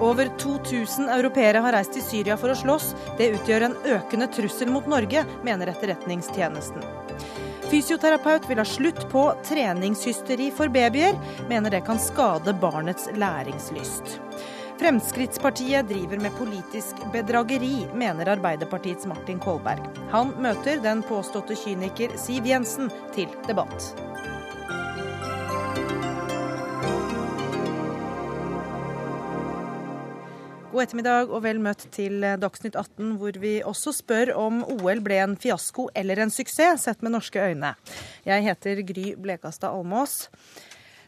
[0.00, 2.92] Over 2000 europeere har reist til Syria for å slåss.
[3.18, 6.82] Det utgjør en økende trussel mot Norge, mener Etterretningstjenesten.
[7.70, 11.16] Fysioterapeut vil ha slutt på treningshysteri for babyer,
[11.48, 14.18] mener det kan skade barnets læringslyst.
[14.78, 19.86] Fremskrittspartiet driver med politisk bedrageri, mener Arbeiderpartiets Martin Kolberg.
[20.10, 23.94] Han møter den påståtte kyniker Siv Jensen til debatt.
[30.74, 35.20] God ettermiddag og vel møtt til Dagsnytt 18, hvor vi også spør om OL ble
[35.22, 37.76] en fiasko eller en suksess, sett med norske øyne.
[38.26, 40.24] Jeg heter Gry Blekastad Almås.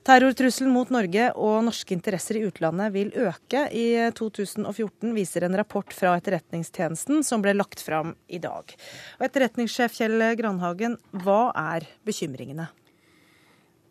[0.07, 5.91] Terrortrusselen mot Norge og norske interesser i utlandet vil øke i 2014, viser en rapport
[5.91, 8.71] fra Etterretningstjenesten som ble lagt fram i dag.
[9.19, 10.95] Og Etterretningssjef Kjell Granhagen,
[11.27, 12.71] hva er bekymringene?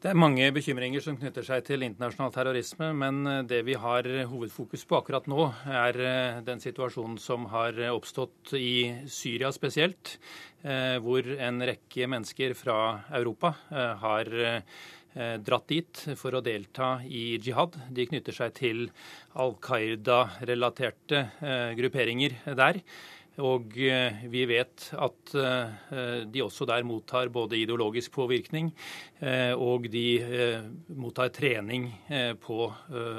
[0.03, 4.07] Det er mange bekymringer som knytter seg til internasjonal terrorisme, men eh, det vi har
[4.27, 10.17] hovedfokus på akkurat nå, er eh, den situasjonen som har oppstått i Syria spesielt,
[10.67, 12.77] eh, hvor en rekke mennesker fra
[13.15, 13.55] Europa
[14.03, 14.29] har
[15.15, 17.77] dratt dit for å delta i jihad.
[17.87, 18.81] De knytter seg til
[19.39, 21.21] Al Qaida-relaterte
[21.79, 22.81] grupperinger der.
[23.43, 28.69] Og eh, vi vet at eh, de også der mottar både ideologisk påvirkning
[29.19, 30.05] eh, og de
[30.95, 31.87] mottar trening
[32.41, 32.67] på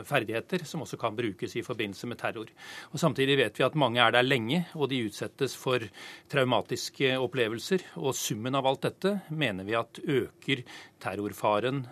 [0.06, 2.50] ferdigheter som også kan brukes i forbindelse med terror.
[2.92, 5.82] Og Samtidig vet vi at mange er der lenge, og de utsettes for
[6.30, 7.84] traumatiske opplevelser.
[8.00, 10.62] Og summen av alt dette mener vi at øker
[11.02, 11.82] terrorfaren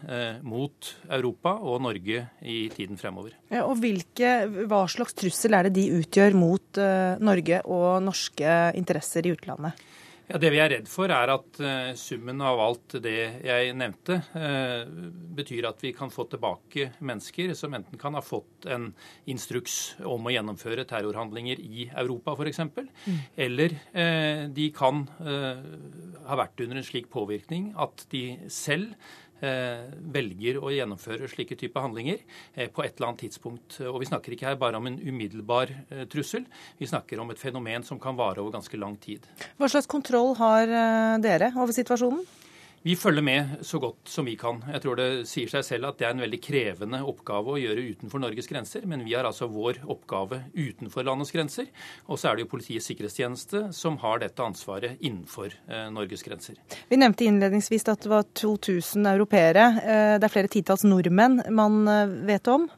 [0.47, 3.35] mot Europa og Norge i tiden fremover.
[3.53, 4.33] Ja, og hvilke,
[4.71, 6.83] Hva slags trussel er det de utgjør mot
[7.25, 8.14] Norge og Norge?
[8.15, 9.85] Norske interesser i utlandet?
[10.25, 14.23] Ja, Det vi er redd for, er at uh, summen av alt det jeg nevnte,
[14.33, 14.87] uh,
[15.37, 18.95] betyr at vi kan få tilbake mennesker som enten kan ha fått en
[19.29, 23.21] instruks om å gjennomføre terrorhandlinger i Europa f.eks., mm.
[23.37, 25.05] eller uh, de kan
[26.25, 31.85] ha vært under en slik påvirkning at de selv Eh, velger å gjennomføre slike typer
[31.85, 32.21] handlinger
[32.55, 33.81] eh, på et eller annet tidspunkt.
[33.89, 36.47] Og Vi snakker ikke her bare om en umiddelbar eh, trussel,
[36.79, 39.27] vi snakker om et fenomen som kan vare over ganske lang tid.
[39.59, 40.71] Hva slags kontroll har
[41.23, 42.25] dere over situasjonen?
[42.85, 44.59] Vi følger med så godt som vi kan.
[44.69, 47.85] Jeg tror det sier seg selv at det er en veldig krevende oppgave å gjøre
[47.95, 51.71] utenfor Norges grenser, men vi har altså vår oppgave utenfor landets grenser.
[52.13, 56.61] Og så er det jo Politiets sikkerhetstjeneste som har dette ansvaret innenfor eh, Norges grenser.
[56.91, 59.65] Vi nevnte innledningsvis at det var 2000 europeere.
[59.81, 62.69] Eh, det er flere titalls nordmenn man eh, vet om?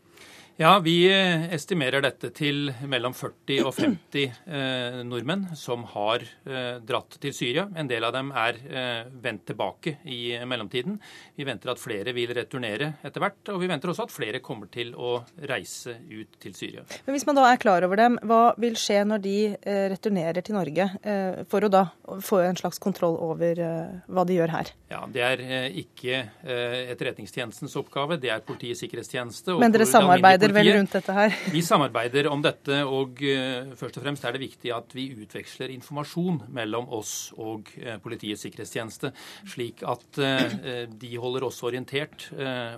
[0.59, 6.79] Ja, Vi eh, estimerer dette til mellom 40 og 50 eh, nordmenn som har eh,
[6.81, 7.67] dratt til Syria.
[7.77, 10.97] En del av dem er eh, vendt tilbake i mellomtiden.
[11.37, 14.71] Vi venter at flere vil returnere etter hvert, og vi venter også at flere kommer
[14.73, 16.87] til å reise ut til Syria.
[17.05, 20.41] Men Hvis man da er klar over dem, hva vil skje når de eh, returnerer
[20.41, 21.85] til Norge, eh, for å da
[22.25, 23.61] få en slags kontroll over
[24.09, 24.73] hva de gjør her?
[24.89, 25.45] Ja, Det er
[25.85, 29.61] ikke Etterretningstjenestens oppgave, det er Politiets sikkerhetstjeneste.
[29.61, 30.46] Men dere samarbeider?
[30.47, 31.37] Samarbeider vel rundt dette her?
[31.57, 35.73] Vi samarbeider om dette, og uh, først og fremst er det viktig at vi utveksler
[35.75, 39.13] informasjon mellom oss og uh, Politiets sikkerhetstjeneste,
[39.53, 40.57] slik at uh,
[40.91, 42.29] de holder oss orientert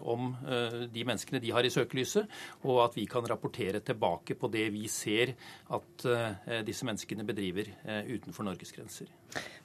[0.09, 0.31] om
[0.93, 2.29] de menneskene de har i søkelyset,
[2.67, 5.35] og at vi kan rapportere tilbake på det vi ser
[5.75, 6.07] at
[6.67, 7.71] disse menneskene bedriver
[8.09, 9.11] utenfor Norges grenser.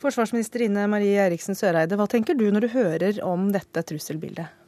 [0.01, 4.62] Forsvarsminister Ine Marie Eriksen Søreide, hva tenker du når du hører om dette trusselbildet?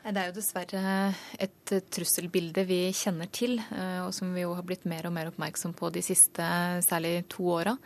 [0.00, 0.92] Det er jo dessverre
[1.36, 5.28] et trusselbilde vi kjenner til, eh, og som vi jo har blitt mer og mer
[5.28, 6.46] oppmerksom på de siste
[6.86, 7.76] særlig to åra.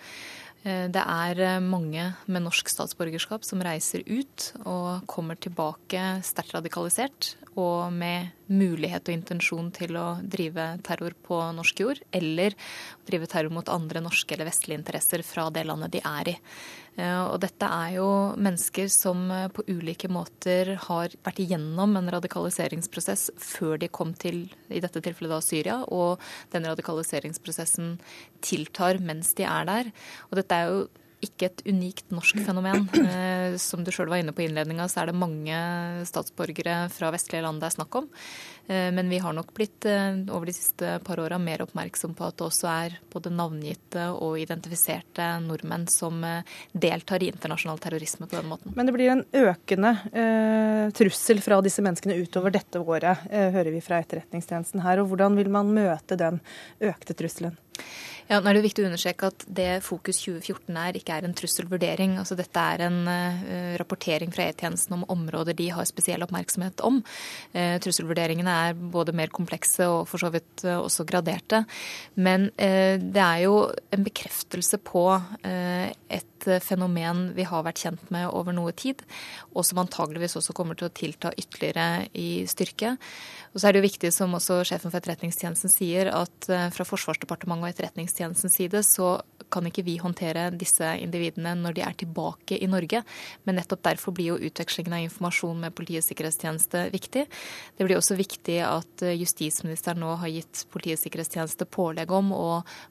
[0.63, 7.35] Eh, det er mange med norsk statsborgerskap som reiser ut og kommer tilbake sterkt radikalisert
[7.59, 12.55] og med mulighet og intensjon til å drive terror på norsk jord, eller
[13.07, 16.39] drive terror mot andre norske eller vestlige interesser fra det landet de er i.
[16.95, 22.11] Eh, og dette er jo mennesker som eh, på ulike måter har vært igjennom en
[22.15, 26.23] radikaliseringsprosess før de kom til, i dette tilfellet da, Syria, og
[26.55, 27.97] den radikaliseringsprosessen
[28.45, 29.91] tiltar mens de er der.
[30.31, 30.85] Og dette er jo
[31.27, 32.89] ikke et unikt norsk fenomen.
[33.05, 35.59] Eh, som du sjøl var inne på i innledninga, så er det mange
[36.09, 38.09] statsborgere fra vestlige land det er snakk om.
[38.67, 42.27] Eh, men vi har nok blitt eh, over de siste par åra mer oppmerksom på
[42.27, 46.25] at det også er både navngitte og identifiserte nordmenn som
[46.73, 48.73] deltar i internasjonal terrorisme på den måten.
[48.77, 53.73] Men det blir en økende eh, trussel fra disse menneskene utover dette året, eh, hører
[53.75, 55.03] vi fra Etterretningstjenesten her.
[55.03, 56.41] Og hvordan vil man møte den
[56.83, 57.57] økte trusselen?
[58.25, 61.35] Ja, nå er det viktig å understreke at det Fokus 2014 er, ikke er en
[61.37, 62.15] trusselvurdering.
[62.23, 67.03] Altså, dette er en uh, rapportering fra E-tjenesten om områder de har spesiell oppmerksomhet om.
[67.53, 71.65] Uh, trusselvurderingene er både mer komplekse og for så vidt uh, også graderte.
[72.17, 73.55] Men det er jo
[73.93, 75.03] en bekreftelse på
[75.45, 76.34] et
[76.65, 79.03] fenomen vi har vært kjent med over noe tid,
[79.55, 82.97] og som antageligvis også kommer til å tilta ytterligere i styrke.
[83.55, 87.65] Og så er det jo viktig, som også sjefen for Etterretningstjenesten sier, at fra Forsvarsdepartementet
[87.65, 92.57] og Etterretningstjenesten etterretningstjenestens side så kan ikke vi håndtere disse individene når de er tilbake
[92.59, 93.03] i Norge.
[93.45, 97.27] Men nettopp derfor blir jo utvekslingen av informasjon med Politiets sikkerhetstjeneste viktig.
[97.77, 102.49] Det blir også viktig at eh, justisministeren nå har gitt Politiets sikkerhetstjeneste pålegg om å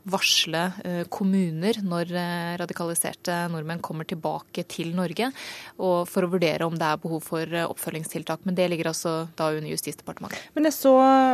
[0.07, 5.31] varsle eh, kommuner når eh, radikaliserte nordmenn kommer tilbake til Norge,
[5.77, 8.45] for å vurdere om det er behov for oppfølgingstiltak.
[8.47, 10.39] Men det ligger altså da under Justisdepartementet.
[10.55, 10.93] Men jeg så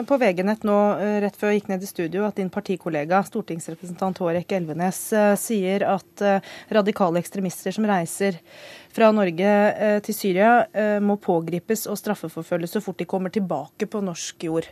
[0.10, 0.78] på VG-nett nå
[1.24, 5.86] rett før jeg gikk ned i studio at din partikollega, stortingsrepresentant Hårek Elvenes, Eh, sier
[5.88, 8.40] at eh, radikale ekstremister som reiser
[8.95, 10.51] fra Norge eh, til Syria,
[11.03, 14.68] må pågripes og straffeforfølges så fort de kommer tilbake på norsk jord.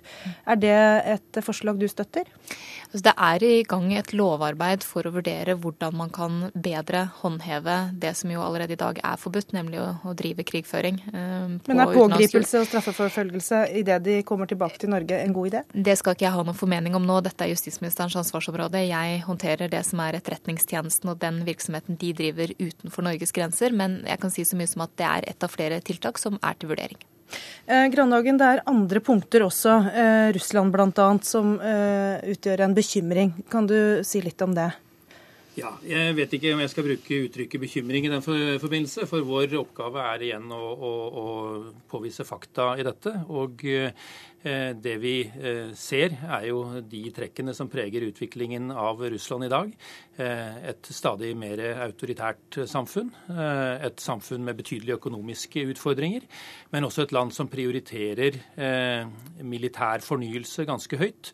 [0.48, 0.76] Er det
[1.14, 2.28] et forslag du støtter?
[2.88, 7.76] Altså, det er i gang et lovarbeid for å vurdere hvordan man kan bedre håndheve
[8.00, 11.02] det som jo allerede i dag er forbudt, nemlig å, å drive krigføring.
[11.08, 15.64] På Men er pågripelse og straffeforfølgelse idet de kommer tilbake til Norge en god idé?
[15.74, 17.20] Det skal ikke jeg ha noen formening om nå.
[17.26, 18.86] Dette er justisministerens ansvarsområde.
[18.88, 23.76] Jeg håndterer det som er Etterretningstjenesten og den virksomheten de driver utenfor Norges grenser.
[23.76, 26.40] Men jeg kan si så mye som at det er et av flere tiltak som
[26.42, 27.00] er til vurdering.
[27.68, 33.34] Eh, Grandhagen, det er andre punkter også, eh, Russland bl.a., som eh, utgjør en bekymring.
[33.52, 33.78] Kan du
[34.08, 34.72] si litt om det?
[35.58, 39.08] Ja, Jeg vet ikke om jeg skal bruke uttrykket bekymring i den forbindelse.
[39.10, 41.26] For vår oppgave er igjen å, å, å
[41.90, 43.16] påvise fakta i dette.
[43.26, 43.92] Og Eh,
[44.44, 49.72] det vi eh, ser, er jo de trekkene som preger utviklingen av Russland i dag.
[50.18, 53.10] Eh, et stadig mer autoritært samfunn.
[53.28, 56.28] Et samfunn med betydelige økonomiske utfordringer.
[56.72, 58.38] Men også et land som prioriterer
[59.46, 61.32] militær fornyelse ganske høyt.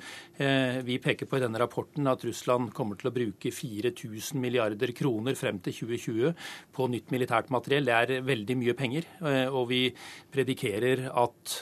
[0.86, 5.38] Vi peker på i denne rapporten at Russland kommer til å bruke 4000 milliarder kroner
[5.38, 6.34] frem til 2020
[6.74, 7.88] på nytt militært materiell.
[7.90, 9.10] Det er veldig mye penger.
[9.54, 9.82] Og vi
[10.34, 11.56] predikerer at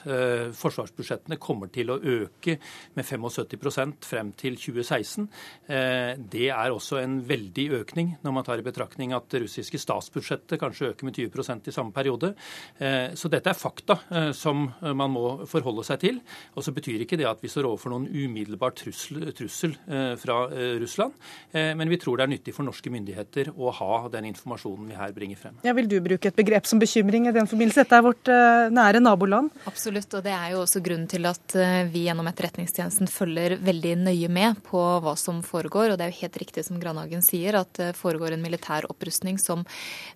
[0.57, 2.57] forsvarsbudsjettene kommer til å øke
[2.97, 5.27] med 75% frem til 2016.
[5.67, 9.79] Eh, det er også en veldig økning når man tar i betraktning at det russiske
[9.81, 12.33] statsbudsjettet kanskje øker med 20% i samme periode.
[12.77, 16.21] Eh, så dette er fakta eh, som man må forholde seg til.
[16.55, 19.73] Og så betyr ikke det at vi står overfor noen umiddelbar trussel, trussel
[20.19, 20.35] fra
[20.79, 21.13] Russland,
[21.53, 25.13] men vi tror det er nyttig for norske myndigheter å ha den informasjonen vi her
[25.15, 25.57] bringer frem.
[25.65, 27.85] Ja, vil du bruke et begrep som bekymring i den forbindelse?
[27.85, 28.31] Dette er vårt
[28.75, 29.51] nære naboland.
[29.69, 33.93] Absolutt, og det er jo også grunnen til at eh, vi gjennom Etterretningstjenesten følger veldig
[34.05, 35.91] nøye med på hva som foregår.
[35.91, 39.39] Og det er jo helt riktig som Granhagen sier, at det foregår en militær opprustning
[39.41, 39.65] som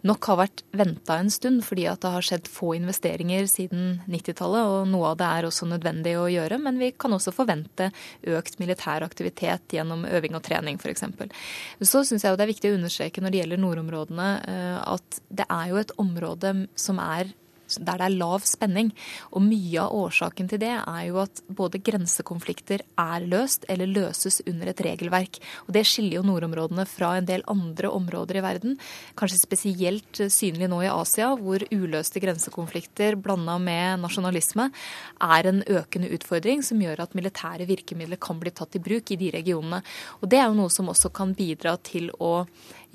[0.07, 4.71] nok har vært venta en stund, fordi at det har skjedd få investeringer siden 90-tallet.
[4.71, 7.91] Og noe av det er også nødvendig å gjøre, men vi kan også forvente
[8.35, 11.05] økt militær aktivitet gjennom øving og trening f.eks.
[11.81, 15.23] Så syns jeg jo det er viktig å understreke når det gjelder nordområdene, eh, at
[15.29, 17.33] det er jo et område som er
[17.79, 18.91] der det er lav spenning.
[19.33, 24.41] Og mye av årsaken til det er jo at både grensekonflikter er løst eller løses
[24.45, 25.39] under et regelverk.
[25.67, 28.77] Og det skiller jo nordområdene fra en del andre områder i verden.
[29.17, 34.69] Kanskje spesielt synlig nå i Asia, hvor uløste grensekonflikter blanda med nasjonalisme
[35.25, 39.19] er en økende utfordring som gjør at militære virkemidler kan bli tatt i bruk i
[39.19, 39.81] de regionene.
[40.21, 42.45] Og det er jo noe som også kan bidra til å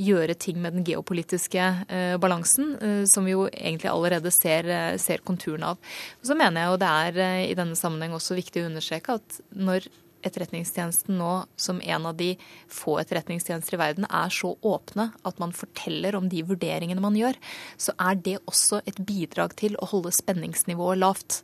[0.01, 4.99] gjøre ting med den geopolitiske eh, balansen, eh, som vi jo egentlig allerede ser, eh,
[5.01, 5.81] ser konturene av.
[6.21, 9.43] Og så mener jeg jo det er i denne sammenheng også viktig å understreke at
[9.57, 9.91] når
[10.21, 12.35] Etterretningstjenesten nå, som en av de
[12.69, 17.39] få etterretningstjenester i verden, er så åpne at man forteller om de vurderingene man gjør,
[17.81, 21.39] så er det også et bidrag til å holde spenningsnivået lavt.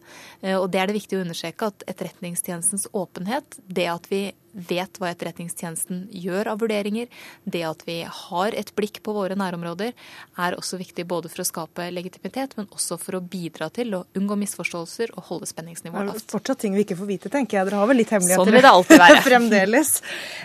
[0.60, 5.10] Og det er det viktig å understreke at Etterretningstjenestens åpenhet, det at vi vet hva
[5.12, 7.10] Etterretningstjenesten gjør av vurderinger,
[7.44, 9.92] det at vi har et blikk på våre nærområder,
[10.40, 14.04] er også viktig både for å skape legitimitet, men også for å bidra til å
[14.16, 16.28] unngå misforståelser og holde spenningsnivået lavt.
[16.32, 17.70] Fortsatt ting vi ikke får vite, tenker jeg.
[17.70, 19.24] Dere har vel litt hemmeligheter sånn vil det alltid være.
[19.30, 19.96] fremdeles.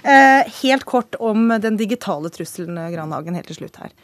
[0.04, 3.96] Eh, helt kort om den digitale trusselen, Granhagen, helt til slutt her.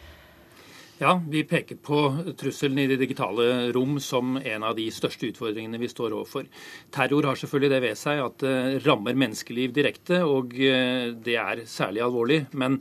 [0.98, 1.98] Ja, vi peker på
[2.42, 6.48] trusselen i det digitale rom som en av de største utfordringene vi står overfor.
[6.90, 11.62] Terror har selvfølgelig det ved seg at det rammer menneskeliv direkte, og eh, det er
[11.70, 12.40] særlig alvorlig.
[12.58, 12.80] Men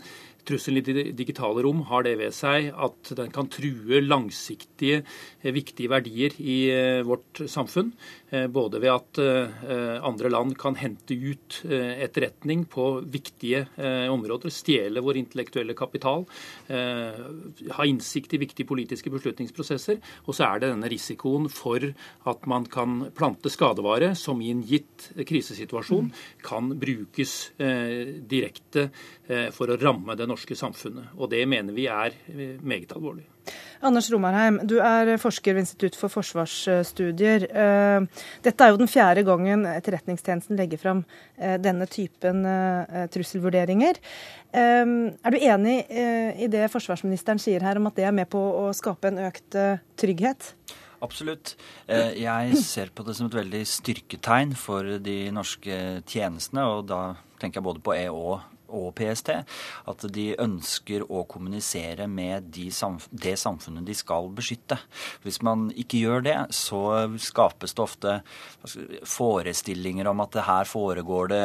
[0.49, 5.03] trusselen i det digitale rom har det ved seg at den kan true langsiktige,
[5.45, 6.59] viktige verdier i
[7.05, 7.93] vårt samfunn.
[8.53, 9.19] Både ved at
[10.07, 13.65] andre land kan hente ut etterretning på viktige
[14.13, 16.25] områder, stjele vår intellektuelle kapital,
[16.69, 20.01] ha innsikt i viktige politiske beslutningsprosesser.
[20.27, 21.85] Og så er det denne risikoen for
[22.27, 26.11] at man kan plante skadevare som i en gitt krisesituasjon
[26.47, 28.89] kan brukes direkte
[29.55, 31.15] for å ramme det norske samfunnet.
[31.17, 32.19] Og det mener vi er
[32.63, 33.27] meget alvorlig.
[33.85, 37.47] Anders Romarheim, du er forsker ved Institutt for forsvarsstudier.
[37.47, 41.05] Eh, dette er jo den fjerde gangen Etterretningstjenesten legger fram
[41.37, 44.01] eh, denne typen eh, trusselvurderinger.
[44.57, 48.71] Er du enig i det forsvarsministeren sier her om at det er med på å
[48.73, 49.59] skape en økt
[50.01, 50.47] trygghet?
[51.05, 51.53] Absolutt.
[51.85, 55.77] Jeg ser på det som et veldig styrketegn for de norske
[56.09, 57.03] tjenestene, og da
[57.43, 58.39] tenker jeg både på EÅ
[58.69, 64.79] og PST at de ønsker å kommunisere med de samf det samfunnet de skal beskytte.
[65.25, 66.81] Hvis man ikke gjør det, så
[67.23, 68.15] skapes det ofte
[69.07, 71.43] forestillinger om at her foregår det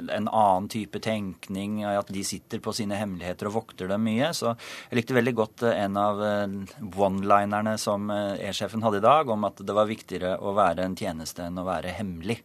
[0.00, 4.30] en annen type tenkning, at de sitter på sine hemmeligheter og vokter dem mye.
[4.36, 4.54] Så
[4.90, 6.56] jeg likte veldig godt en av eh,
[6.96, 10.96] one-linerne som eh, E-sjefen hadde i dag, om at det var viktigere å være en
[10.98, 12.40] tjeneste enn å være hemmelig.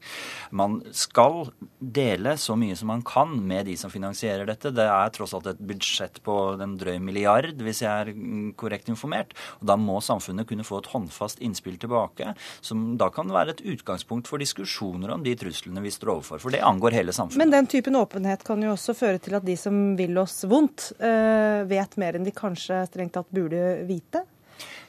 [0.56, 1.46] Man skal
[1.80, 4.72] dele så mye som man kan med de som finansierer finansierer dette.
[4.74, 8.14] Det er tross alt et budsjett på en drøy milliard, hvis jeg er
[8.58, 9.34] korrekt informert.
[9.60, 13.64] Og Da må samfunnet kunne få et håndfast innspill tilbake, som da kan være et
[13.66, 16.40] utgangspunkt for diskusjoner om de truslene vi står overfor.
[16.40, 17.38] For det angår hele samfunnet.
[17.38, 20.94] Men den typen åpenhet kan jo også føre til at de som vil oss vondt,
[21.00, 24.24] eh, vet mer enn de kanskje strengt tatt burde vite?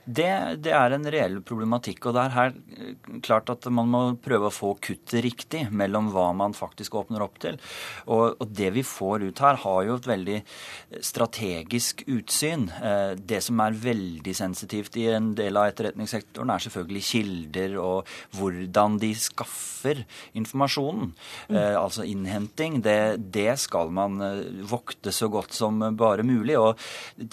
[0.06, 2.06] Det, det, er en reell problematikk.
[2.06, 2.90] og det er her eh,
[3.26, 7.40] klart at Man må prøve å få kuttet riktig mellom hva man faktisk åpner opp
[7.42, 7.58] til.
[8.06, 10.36] Og, og Det vi får ut her, har jo et veldig
[11.02, 12.68] strategisk utsyn.
[12.78, 18.14] Eh, det som er veldig sensitivt i en del av etterretningssektoren, er selvfølgelig kilder og
[18.38, 20.04] hvordan de skaffer
[20.38, 21.12] informasjonen.
[21.50, 21.58] Mm.
[21.80, 22.78] Altså innhenting.
[22.84, 24.18] Det, det, skal man
[24.68, 26.56] vokte så godt som bare mulig.
[26.60, 26.78] Og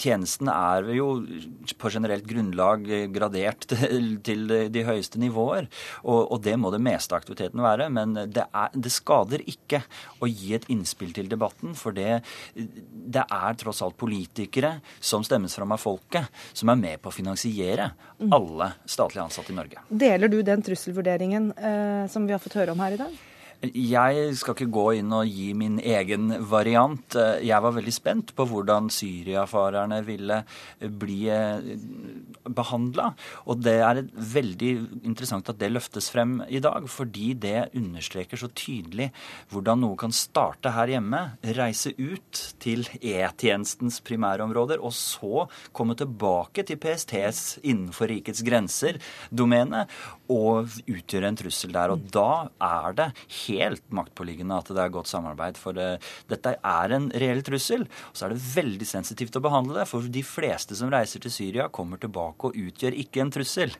[0.00, 1.08] tjenesten er jo
[1.78, 5.68] på generelt grunnlag grunnlag gradert til, til de høyeste nivåer.
[6.04, 7.88] Og, og, det må det meste av aktiviteten være.
[7.90, 9.82] Men det, er, det, skader ikke
[10.20, 12.22] å gi et innspill til debatten, for det,
[12.54, 17.14] det, er tross alt politikere som stemmes fram av folket, som er med på å
[17.14, 17.90] finansiere
[18.20, 18.32] mm.
[18.34, 19.84] alle statlige ansatte i Norge.
[19.88, 23.22] Deler du den trusselvurderingen eh, som vi har fått høre om her i dag?
[23.72, 27.16] Jeg skal ikke gå inn og gi min egen variant.
[27.44, 30.40] Jeg var veldig spent på hvordan syriafarerne ville
[31.00, 31.68] bli eh,
[32.44, 33.10] behandla.
[33.48, 34.02] Og det er
[34.34, 34.72] veldig
[35.04, 39.10] interessant at det løftes frem i dag, fordi det understreker så tydelig
[39.52, 41.22] hvordan noe kan starte her hjemme,
[41.56, 49.84] reise ut til E-tjenestens primærområder, og så komme tilbake til PSTs innenfor rikets grenser-domene
[50.32, 51.92] og utgjøre en trussel der.
[51.92, 53.08] Og da er det
[53.44, 55.58] helt maktpåliggende at det er godt samarbeid.
[55.60, 55.88] For det,
[56.30, 57.86] dette er en reell trussel.
[58.10, 59.88] Og så er det veldig sensitivt å behandle det.
[59.90, 63.74] For de fleste som reiser til Syria, kommer tilbake og utgjør ikke en trussel.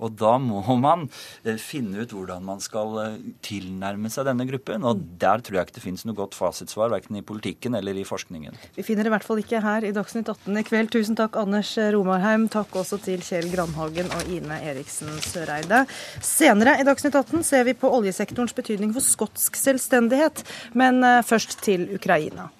[0.00, 1.06] Og da må man
[1.44, 4.86] eh, finne ut hvordan man skal eh, tilnærme seg denne gruppen.
[4.88, 8.06] Og der tror jeg ikke det finnes noe godt fasitsvar, verken i politikken eller i
[8.08, 8.56] forskningen.
[8.76, 10.92] Vi finner det i hvert fall ikke her i Dagsnytt 18 i kveld.
[10.94, 12.48] Tusen takk, Anders Romarheim.
[12.52, 15.84] Takk også til Kjell Grandhagen og Ine Eriksen Søreide.
[16.24, 20.44] Senere i Dagsnytt 18 ser vi på oljesektorens betydning for skotsk selvstendighet.
[20.74, 22.50] Men eh, først til Ukraina.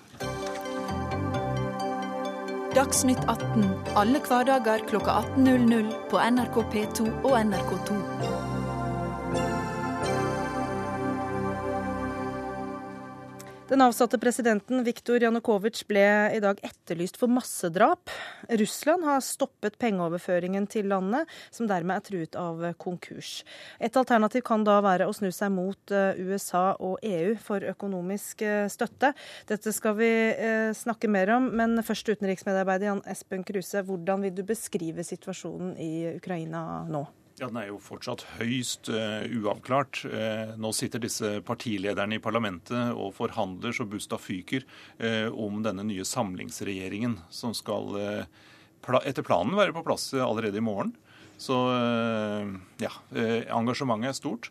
[2.75, 3.65] Dagsnytt 18
[3.99, 8.40] alle hverdager klokka 18.00 på NRK P2 og NRK2.
[13.71, 16.03] Den avsatte presidenten Viktor Janukovitsj ble
[16.35, 18.11] i dag etterlyst for massedrap.
[18.59, 23.45] Russland har stoppet pengeoverføringen til landet, som dermed er truet av konkurs.
[23.79, 28.43] Et alternativ kan da være å snu seg mot eh, USA og EU for økonomisk
[28.43, 29.13] eh, støtte.
[29.47, 34.35] Dette skal vi eh, snakke mer om, men først utenriksmedarbeider Jan Espen Kruse, hvordan vil
[34.35, 37.07] du beskrive situasjonen i Ukraina nå?
[37.41, 40.03] Ja, Den er jo fortsatt høyst uh, uavklart.
[40.05, 44.67] Uh, nå sitter disse partilederne i parlamentet og forhandler så busta fyker
[45.01, 47.97] uh, om denne nye samlingsregjeringen, som skal
[48.85, 50.93] pla etter planen være på plass allerede i morgen.
[51.41, 51.57] Så
[52.83, 52.91] ja,
[53.57, 54.49] engasjementet er stort.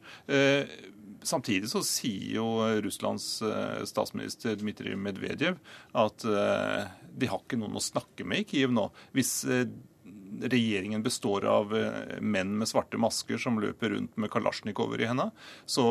[1.21, 2.47] Samtidig så sier jo
[2.81, 3.27] Russlands
[3.91, 5.59] statsminister Dmitrij Medvedev
[5.93, 8.87] at de har ikke noen å snakke med i Kiev nå.
[9.13, 9.43] Hvis
[10.39, 11.73] regjeringen består av
[12.21, 15.29] menn med svarte masker som løper rundt med kalasjnikover i henda,
[15.65, 15.85] så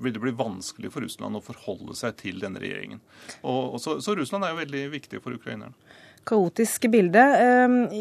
[0.00, 3.02] vil det bli vanskelig for Russland å forholde seg til denne regjeringen.
[3.42, 5.74] Og, så, så Russland er jo veldig viktig for ukrainerne
[6.28, 7.22] kaotisk bilde.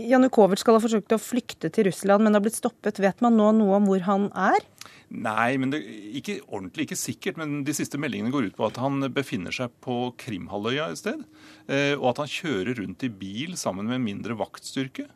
[0.09, 3.01] Janukovitsj skal ha forsøkt å flykte til Russland, men har blitt stoppet.
[3.01, 4.65] Vet man nå noe om hvor han er?
[5.09, 5.79] Nei, men det,
[6.19, 7.39] ikke ordentlig, ikke sikkert.
[7.41, 11.23] Men de siste meldingene går ut på at han befinner seg på Krimhalvøya et sted.
[11.67, 15.07] Eh, og at han kjører rundt i bil sammen med mindre vaktstyrke.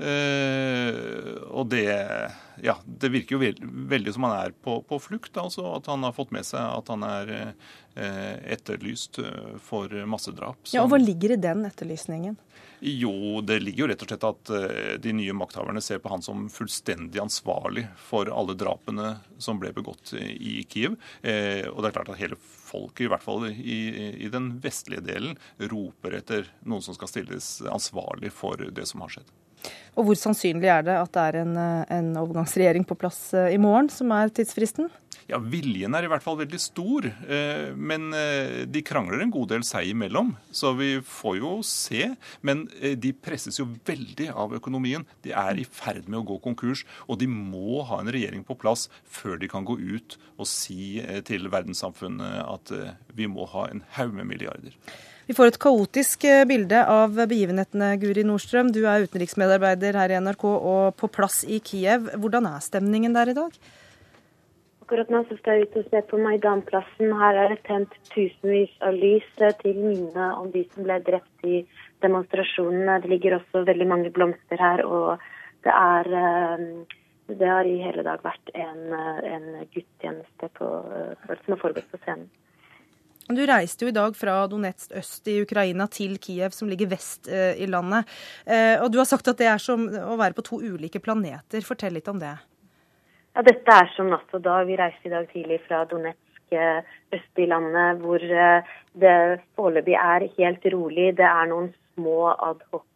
[0.00, 1.90] Uh, og det
[2.64, 3.58] ja, det virker jo veld,
[3.90, 5.36] veldig som han er på, på, flukt.
[5.36, 9.20] altså At han har fått med seg at han er uh, etterlyst
[9.64, 10.62] for massedrap.
[10.72, 12.38] Ja, og Hva ligger i den etterlysningen?
[12.80, 14.50] Jo, det ligger jo rett og slett at
[15.04, 20.14] de nye makthaverne ser på han som fullstendig ansvarlig for alle drapene som ble begått
[20.16, 20.94] i Kiev.
[20.94, 23.80] og det er klart at hele folket, i hvert fall i,
[24.24, 29.18] i den vestlige delen, roper etter noen som skal stilles ansvarlig for det som har
[29.18, 29.28] skjedd.
[29.98, 33.54] Og hvor sannsynlig er det at det er en, eh, en overgangsregjering på plass eh,
[33.56, 34.88] i morgen, som er tidsfristen?
[35.30, 38.08] Ja, Viljen er i hvert fall veldig stor, eh, men
[38.66, 40.32] de krangler en god del seg imellom.
[40.50, 42.08] Så vi får jo se.
[42.42, 42.64] Men
[42.98, 45.04] de presses jo veldig av økonomien.
[45.22, 48.58] De er i ferd med å gå konkurs, og de må ha en regjering på
[48.58, 50.98] plass før de kan gå ut og si
[51.28, 52.74] til verdenssamfunnet at
[53.14, 54.74] vi må ha en haug med milliarder.
[55.30, 58.72] Vi får et kaotisk eh, bilde av begivenhetene, Guri Nordstrøm.
[58.74, 62.08] Du er utenriksmedarbeider her i NRK og på plass i Kiev.
[62.18, 63.54] Hvordan er stemningen der i dag?
[64.82, 67.14] Akkurat nå skal jeg ut og se på Maidanplassen.
[67.22, 71.46] Her er det tent tusenvis av lys eh, til minne om de som ble drept
[71.46, 71.62] i
[72.02, 72.98] demonstrasjonene.
[73.04, 75.22] Det ligger også veldig mange blomster her, og
[75.62, 76.68] det er eh,
[77.30, 82.26] det har i hele dag vært en, en gudstjeneste som har foregått på scenen.
[83.30, 87.28] Du reiste jo i dag fra Donetsk øst i Ukraina til Kiev, som ligger vest
[87.30, 88.08] eh, i landet.
[88.42, 91.62] Eh, og du har sagt at det er som å være på to ulike planeter.
[91.66, 92.34] Fortell litt om det.
[93.36, 94.66] Ja, Dette er som natt og dag.
[94.66, 96.82] Vi reiste i dag tidlig fra Donetsk eh,
[97.14, 99.16] øst i landet, hvor det
[99.54, 101.12] foreløpig er helt rolig.
[101.22, 102.86] Det er noen små adhoc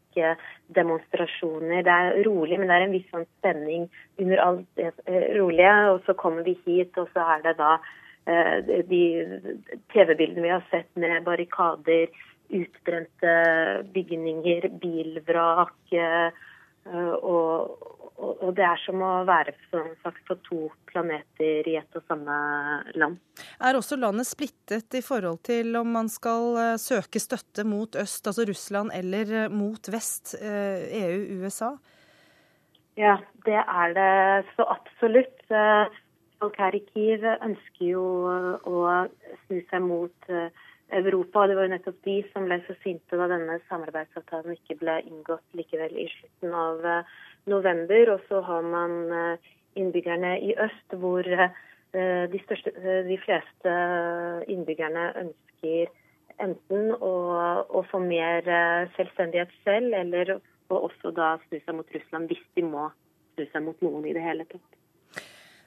[0.74, 1.82] demonstrasjoner.
[1.86, 3.86] Det er rolig, men det er en viss sånn spenning
[4.22, 4.92] under alt det
[5.38, 5.74] rolige.
[5.94, 7.76] Og så kommer vi hit, og så er det da
[8.24, 9.00] de
[9.92, 12.08] TV-bildene vi har sett med barrikader,
[12.48, 13.34] utbrente
[13.94, 15.92] bygninger, bilvrak.
[15.92, 17.78] Eh, og,
[18.20, 22.36] og, det er som å være som sagt, på to planeter i ett og samme
[22.98, 23.18] land.
[23.58, 28.26] Er også landet splittet i forhold til om man skal eh, søke støtte mot øst,
[28.26, 31.74] altså Russland, eller mot vest, EU, USA?
[32.94, 34.10] Ja, det er det
[34.54, 35.40] så absolutt.
[36.44, 38.00] Folk her i Kiev ønsker jo
[38.68, 38.80] å
[39.46, 40.50] snu seg mot eh,
[40.92, 41.46] Europa.
[41.48, 45.56] Det var jo nettopp de som ble så sinte da denne samarbeidsavtalen ikke ble inngått
[45.56, 47.14] likevel i slutten av eh,
[47.48, 48.12] november.
[48.12, 49.48] Og så har man eh,
[49.80, 52.74] innbyggerne i øst, hvor de, største,
[53.08, 53.74] de fleste
[54.52, 55.96] innbyggerne ønsker
[56.44, 57.14] enten å,
[57.64, 58.44] å, få mer
[58.98, 62.90] selvstendighet selv, eller å også da snu seg mot Russland hvis de må
[63.32, 64.83] snu seg mot noen i det hele tatt.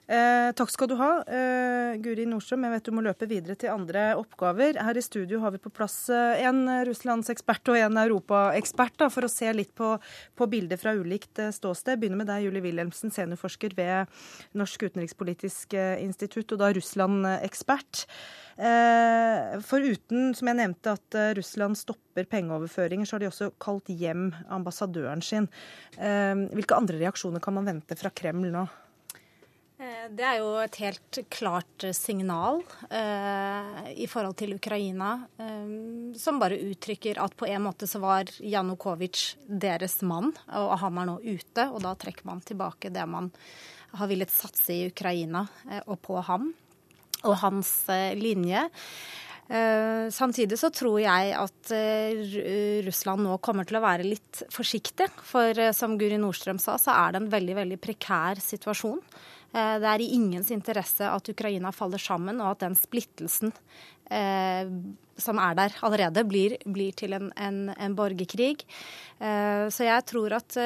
[0.08, 2.64] Eh, takk skal du ha, eh, Guri Nordstrøm.
[2.64, 4.80] Jeg vet du må løpe videre til andre oppgaver.
[4.80, 9.32] Her i studio har vi på plass eh, en russlandsekspert og en europaekspert for å
[9.32, 9.98] se litt på,
[10.40, 12.00] på bildet fra ulikt eh, ståsted.
[12.00, 14.08] Begynner med deg, Julie Wilhelmsen, seniorforsker ved
[14.56, 18.08] Norsk utenrikspolitisk eh, institutt, og da Russland-ekspert.
[18.56, 24.30] Eh, Foruten, som jeg nevnte, at Russland stopper pengeoverføringer, så har de også kalt hjem
[24.48, 25.52] ambassadøren sin.
[26.00, 28.70] Hvilke andre reaksjoner kan man vente fra Kreml nå?
[29.78, 36.42] Eh, det er jo et helt klart signal eh, i forhold til Ukraina, eh, som
[36.42, 41.20] bare uttrykker at på en måte så var Janukovitsj deres mann, og han er nå
[41.22, 41.68] ute.
[41.70, 43.30] Og da trekker man tilbake det man
[43.98, 46.52] har villet satse i Ukraina, eh, og på ham
[47.24, 48.68] og hans eh, linje.
[49.48, 51.70] Samtidig så tror jeg at
[52.84, 55.08] Russland nå kommer til å være litt forsiktig.
[55.24, 59.00] For som Guri Nordstrøm sa, så er det en veldig veldig prekær situasjon.
[59.56, 63.54] Eh, det er i ingens interesse at Ukraina faller sammen, og at den splittelsen
[64.12, 64.70] eh,
[65.18, 68.66] som er der allerede, blir, blir til en, en, en borgerkrig.
[69.18, 70.60] Eh, så jeg tror at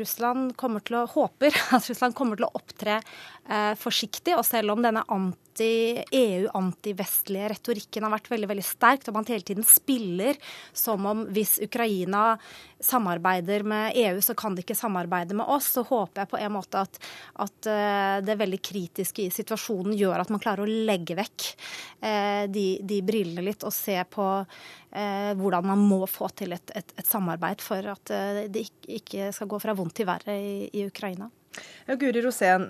[0.00, 3.00] Russland kommer til å håper at Russland kommer til å opptre
[3.78, 4.36] forsiktig.
[4.38, 9.44] Og selv om denne anti-EU, anti-vestlige retorikken har vært veldig veldig sterkt, og man hele
[9.44, 10.38] tiden spiller
[10.72, 12.38] som om hvis Ukraina
[12.84, 15.72] samarbeider med EU, så kan de ikke samarbeide med oss.
[15.74, 16.98] Så håper jeg på en måte at,
[17.44, 21.46] at eh, det veldig kritiske i situasjonen gjør at man klarer å legge vekk
[22.00, 26.74] eh, de, de, brillene litt og se på eh, hvordan man må få til et,
[26.76, 28.14] et, et samarbeid for at
[28.52, 28.66] det
[28.98, 31.30] ikke skal gå fra vondt til verre i, i Ukraina.
[31.84, 32.64] Ja, Guri Rosén,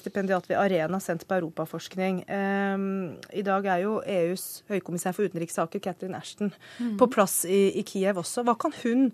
[0.00, 2.24] stipendiat ved Arena, sendt på europaforskning.
[2.26, 6.96] I dag er jo EUs høykommissær for utenrikssaker, Catherine Ashton, mm.
[6.98, 8.42] på plass i, i, Kiev også.
[8.42, 9.12] Hva kan hun,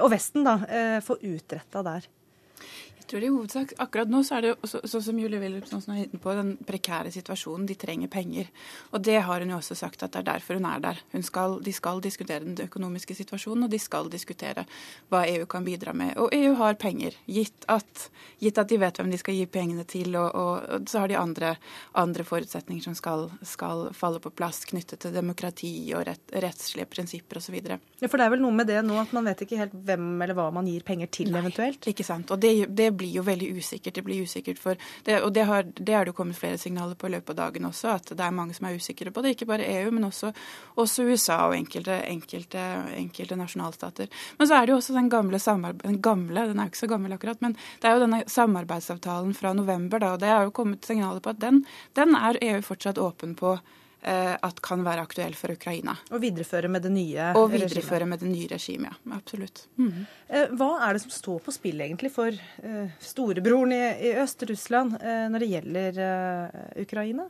[0.00, 0.58] og Vesten, da,
[1.06, 2.10] få utretta der?
[3.10, 6.20] Tror i hovedsak akkurat nå så er det sånn så, som Julie Wilhelmsen er inne
[6.22, 7.66] på, den prekære situasjonen.
[7.68, 8.50] De trenger penger.
[8.94, 11.00] Og det har hun jo også sagt at det er derfor hun er der.
[11.14, 14.66] Hun skal, de skal diskutere den økonomiske situasjonen, og de skal diskutere
[15.10, 16.14] hva EU kan bidra med.
[16.20, 18.06] Og EU har penger, gitt at,
[18.42, 20.14] gitt at de vet hvem de skal gi pengene til.
[20.14, 21.54] Og, og, og så har de andre,
[21.98, 27.40] andre forutsetninger som skal, skal, falle på plass knyttet til demokrati og rett, rettslige prinsipper
[27.40, 27.58] osv.
[27.60, 30.12] Ja, for det er vel noe med det nå at man vet ikke helt hvem
[30.20, 31.90] eller hva man gir penger til eventuelt?
[31.90, 32.30] Ikke sant.
[32.32, 33.96] Og det, det blir jo veldig usikkert.
[33.96, 37.08] Det blir usikkert for det, Og det har, det er det kommet flere signaler på
[37.08, 39.34] i løpet av dagen også, at det er mange som er usikre på det.
[39.34, 40.32] Ikke bare EU, men også,
[40.76, 44.10] også USA og enkelte, enkelte, enkelte, nasjonalstater.
[44.38, 45.40] Men så er det jo også den gamle
[45.82, 49.34] den gamle, den er jo ikke så gammel akkurat, men det er jo denne samarbeidsavtalen
[49.34, 51.64] fra november, da, og det har jo kommet signaler på at den,
[51.98, 53.56] den er EU fortsatt åpen på.
[54.02, 55.92] Eh, at kan være aktuell for Ukraina.
[56.08, 58.08] Og videreføre med det nye Og videreføre regimet.
[58.08, 59.16] med det nye regimet, ja.
[59.16, 59.66] Absolutt.
[59.76, 60.06] Mm.
[60.56, 64.94] Hva er det som står på spill egentlig for uh, storebroren i, i øst, Russland,
[65.02, 66.00] uh, når det gjelder
[66.80, 67.26] Ukraina?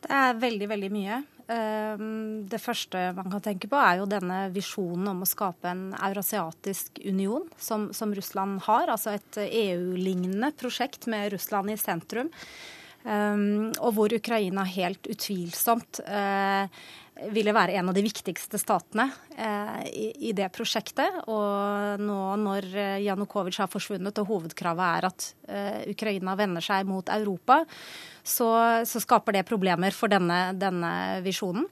[0.00, 1.22] Det er veldig, veldig mye.
[1.44, 7.00] Det første man kan tenke på, er jo denne visjonen om å skape en eurasiatisk
[7.04, 8.92] union, som, som Russland har.
[8.92, 12.32] Altså et EU-lignende prosjekt med Russland i sentrum.
[13.04, 16.64] Um, og hvor Ukraina helt utvilsomt uh,
[17.34, 19.04] ville være en av de viktigste statene
[19.36, 21.20] uh, i, det prosjektet.
[21.28, 22.70] Og nå når
[23.04, 25.28] Janukovitsj har forsvunnet og hovedkravet er at
[25.92, 27.60] Ukraina vender seg mot Europa,
[28.24, 28.48] så,
[28.88, 30.94] så skaper det problemer for denne, denne
[31.26, 31.68] visjonen.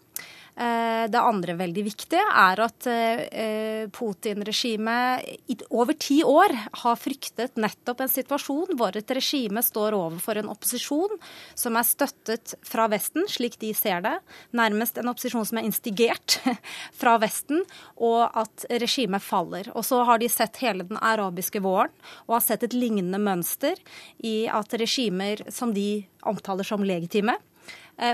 [0.53, 8.03] Eh, det andre veldig viktige er at eh, Putin-regimet over ti år har fryktet nettopp
[8.05, 11.17] en situasjon hvor et regime står overfor en opposisjon
[11.57, 14.19] som er støttet fra Vesten, slik de ser det.
[14.53, 16.37] Nærmest en opposisjon som er instigert
[17.01, 17.65] fra Vesten,
[17.97, 19.71] og at regimet faller.
[19.73, 21.95] Og så har de sett hele den arabiske våren
[22.27, 23.81] og har sett et lignende mønster
[24.21, 27.39] i at regimer som de omtaler som legitime,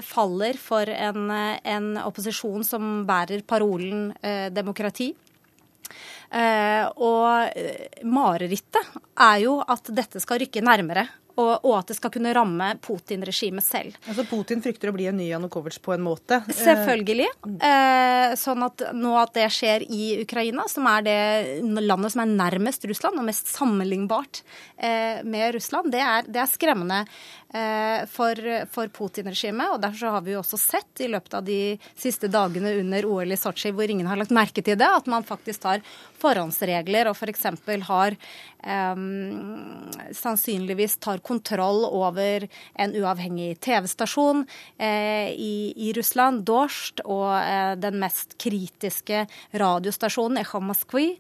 [0.05, 5.15] faller for en, eh, en opposisjon som bærer parolen eh, demokrati.
[6.29, 11.07] og marerittet er jo at dette skal rykke nærmere
[11.39, 13.97] og, at det skal kunne ramme Putin-regimet selv.
[14.09, 16.41] Altså Putin frykter å bli en ny Janukovitsj på en måte?
[16.51, 17.29] Selvfølgelig.
[17.63, 21.19] Eh, sånn at nå at det skjer i Ukraina, som er det
[21.79, 24.43] landet som er nærmest Russland og mest sammenlignbart
[24.77, 28.37] eh, med Russland, det er, det er skremmende eh, for,
[28.69, 29.71] for Putin-regimet.
[29.73, 33.33] og Derfor har vi jo også sett i løpet av de siste dagene under OL
[33.33, 35.81] i Sotsji, hvor ingen har lagt merke til det, at man faktisk tar
[36.21, 37.47] forhåndsregler og f.eks.
[37.65, 39.01] For har eh,
[40.19, 44.45] sannsynligvis tar kontroll over en uavhengig TV-stasjon
[44.77, 49.25] eh, i, i, Russland, Dorst, og eh, den mest kritiske
[49.59, 51.11] radiostasjonen, Echo Moskvi,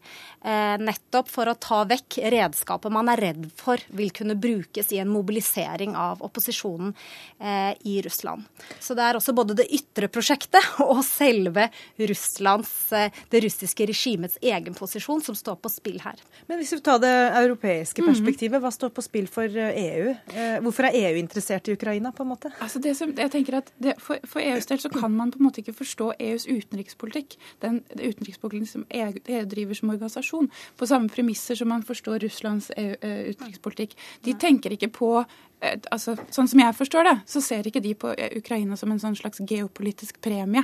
[0.43, 5.03] eh, nettopp for å ta vekk redskapet man er redd for vil kunne brukes i
[5.03, 6.95] en mobilisering av opposisjonen
[7.39, 8.45] eh, i Russland.
[8.81, 14.39] Så det er også både det ytre prosjektet og selve Russlands, eh, det russiske regimets
[14.43, 16.21] egen posisjon som står på spill her.
[16.49, 18.13] Men hvis vi tar det europeiske mhm.
[18.13, 20.15] perspektivet, hva står på spill for EU?
[20.35, 22.53] Eh, hvorfor er EU interessert i Ukraina, på en måte?
[22.65, 25.41] Altså det som, jeg tenker at det, for, for, EUs del så kan man på
[25.41, 27.37] en måte ikke forstå EUs utenrikspolitikk.
[27.65, 32.23] Den, den utenrikspolitikken som EU, EU, driver som organisasjon, på samme premisser som man forstår
[32.25, 32.95] Russlands EU,
[33.33, 33.97] utenrikspolitikk.
[34.25, 35.13] De tenker ikke på
[35.61, 39.17] altså, Sånn som jeg forstår det, så ser ikke de på Ukraina som en sånn
[39.19, 40.63] slags geopolitisk premie.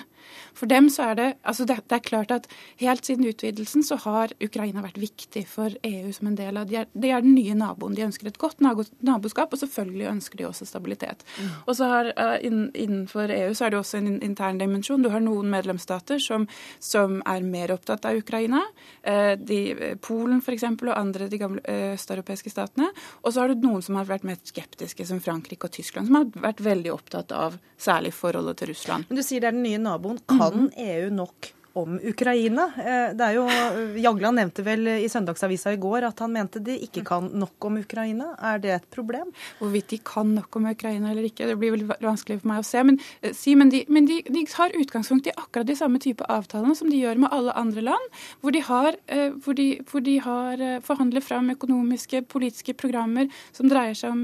[0.57, 2.47] For dem så er det altså det, det, er klart at
[2.81, 6.79] helt siden utvidelsen så har Ukraina vært viktig for EU som en del av De
[6.81, 7.97] er, de er den nye naboen.
[7.97, 11.27] De ønsker et godt naboskap, og selvfølgelig ønsker de også stabilitet.
[11.39, 11.51] Mm.
[11.67, 12.13] Og så har
[12.45, 15.03] Innenfor EU så er det også en intern dimensjon.
[15.03, 16.47] Du har noen medlemsstater som,
[16.83, 18.63] som er mer opptatt av Ukraina.
[19.03, 19.61] Eh, de,
[20.05, 20.67] Polen f.eks.
[20.75, 22.91] og andre de gamle østeuropeiske statene.
[23.23, 26.07] Og så har du noen som har vært mer skeptiske skeptiske, som Frankrike og Tyskland,
[26.07, 29.05] som har vært veldig opptatt av særlig forholdet til Russland.
[29.09, 30.19] Men Du sier det er den nye naboen.
[30.29, 30.73] Kan mm.
[30.77, 32.69] EU nok om Ukraina.
[32.79, 33.45] Eh, det er jo,
[33.99, 37.81] Jagland nevnte vel i Søndagsavisa i går at han mente de ikke kan nok om
[37.81, 38.31] Ukraina.
[38.39, 39.33] Er det et problem?
[39.59, 42.69] Hvorvidt de kan nok om Ukraina eller ikke, det blir vel vanskelig for meg å
[42.69, 42.83] se.
[42.87, 46.27] Men, eh, si, men, de, men de, de, har utgangspunkt i akkurat de samme type
[46.31, 50.05] avtalene som de gjør med alle andre land, hvor de har, eh, hvor de, hvor
[50.07, 54.23] de har forhandlet fram økonomiske, politiske programmer som dreier seg om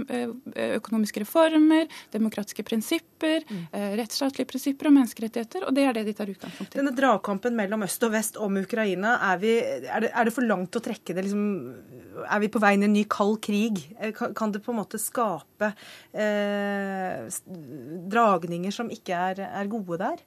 [0.78, 3.64] økonomiske reformer, demokratiske prinsipper, mm.
[3.98, 5.66] rettsstatlige prinsipper og menneskerettigheter.
[5.66, 6.80] og det er det de tar utgangspunkt i.
[6.80, 10.46] Denne dragkampen mellom øst og vest om Ukraina, er, vi, er, det, er det, for
[10.46, 11.46] langt å trekke det liksom,
[12.26, 13.80] Er vi på vei inn i en ny kald krig?
[13.98, 15.72] Eh, kan, kan det på en måte skape
[16.12, 17.26] eh,
[18.12, 20.20] dragninger som ikke er, er gode der?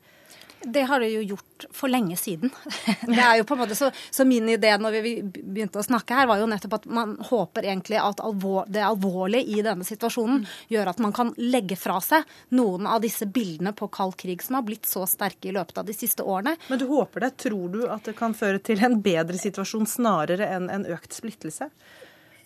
[0.63, 2.52] Det har det jo gjort for lenge siden.
[3.08, 6.15] Det er jo på en måte så, så, min idé når vi begynte å snakke
[6.15, 10.43] her, var jo nettopp at man håper egentlig at alvor, det alvorlige i denne situasjonen
[10.71, 14.60] gjør at man kan legge fra seg noen av disse bildene på kald krig som
[14.60, 16.56] har blitt så sterke i løpet av de siste årene.
[16.69, 17.34] Men du håper det?
[17.43, 21.69] Tror du at det kan føre til en bedre situasjon snarere enn en økt splittelse?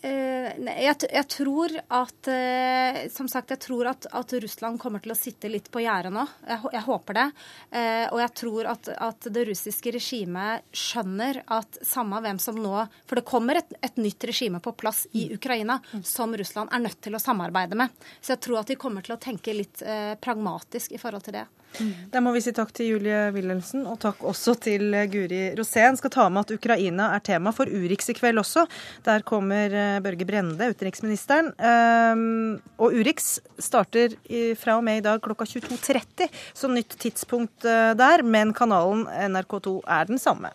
[0.01, 5.15] Eh, jeg, jeg, tror at eh, Som sagt, jeg tror at, at, Russland kommer til
[5.15, 6.25] å sitte litt på gjerdet nå.
[6.45, 7.25] Jeg, jeg, håper det.
[7.71, 12.75] Eh, og jeg tror at, at, det russiske regimet skjønner at samme hvem som nå
[13.09, 17.01] For det kommer et, et, nytt regime på plass i Ukraina som Russland er nødt
[17.01, 17.93] til å samarbeide med.
[18.21, 19.81] Så jeg tror at de kommer til å tenke litt
[20.21, 21.47] pragmatisk i forhold til det.
[21.77, 21.91] Mm.
[22.13, 25.97] Da må vi si takk til Julie Wilhelmsen, og takk også til Guri Rosén.
[25.99, 28.65] Skal ta med at Ukraina er tema for Urix i kveld også.
[29.05, 31.51] Der kommer eh, Børge Brende, utenriksministeren.
[31.59, 34.15] Ehm, og Urix starter
[34.57, 39.79] fra og med i dag klokka 22.30 så nytt tidspunkt eh, der, men kanalen NRK2
[39.85, 40.53] er den samme.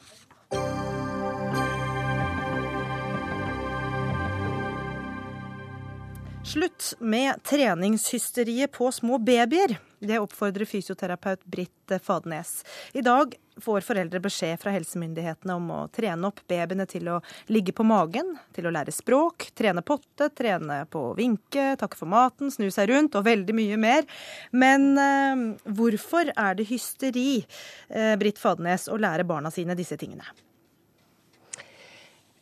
[6.52, 9.78] Slutt med treningshysteriet på små babyer.
[9.98, 12.64] Det oppfordrer fysioterapeut Britt Fadnes.
[12.92, 17.16] I dag får foreldre beskjed fra helsemyndighetene om å trene opp babyene til å
[17.48, 22.12] ligge på magen, til å lære språk, trene potte, trene på å vinke, takke for
[22.12, 24.04] maten, snu seg rundt og veldig mye mer.
[24.52, 27.46] Men eh, hvorfor er det hysteri,
[27.88, 30.28] eh, Britt Fadnes, å lære barna sine disse tingene?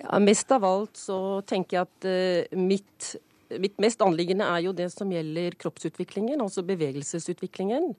[0.03, 3.15] Ja, mest av alt så tenker jeg at eh, mitt
[3.59, 7.95] mitt mest anliggende er jo det som gjelder kroppsutviklingen, altså bevegelsesutviklingen.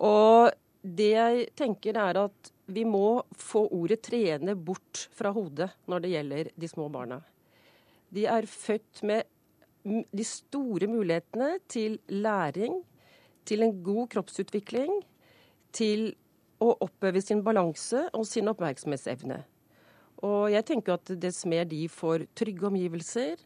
[0.00, 0.50] Og
[0.82, 6.12] det jeg tenker er at vi må få ordet 'trene' bort fra hodet når det
[6.14, 7.20] gjelder de små barna.
[8.10, 9.22] De er født med
[9.84, 12.82] de store mulighetene til læring,
[13.44, 15.02] til en god kroppsutvikling,
[15.72, 16.14] til
[16.60, 19.40] å oppøve sin balanse og sin oppmerksomhetsevne.
[20.26, 23.40] Og jeg tenker at dess mer de får trygge omgivelser,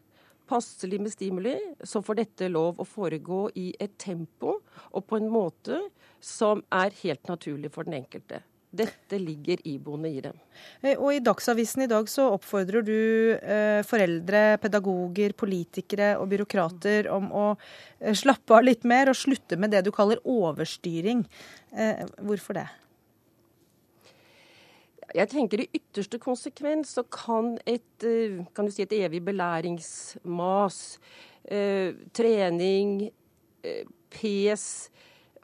[0.49, 4.59] passelig med stimuli, så får dette lov å foregå i et tempo
[4.91, 5.79] og på en måte
[6.23, 8.41] som er helt naturlig for den enkelte.
[8.75, 10.35] Dette ligger iboende i dem.
[10.81, 12.97] Eh, og I Dagsavisen i dag så oppfordrer du
[13.37, 19.59] eh, foreldre, pedagoger, politikere og byråkrater om å eh, slappe av litt mer og slutte
[19.59, 21.23] med det du kaller overstyring.
[21.71, 22.67] Eh, hvorfor det?
[25.13, 30.99] Jeg tenker I ytterste konsekvens så kan et, eh, kan si et evig belæringsmas,
[31.45, 33.11] eh, trening,
[33.63, 34.89] eh, pes,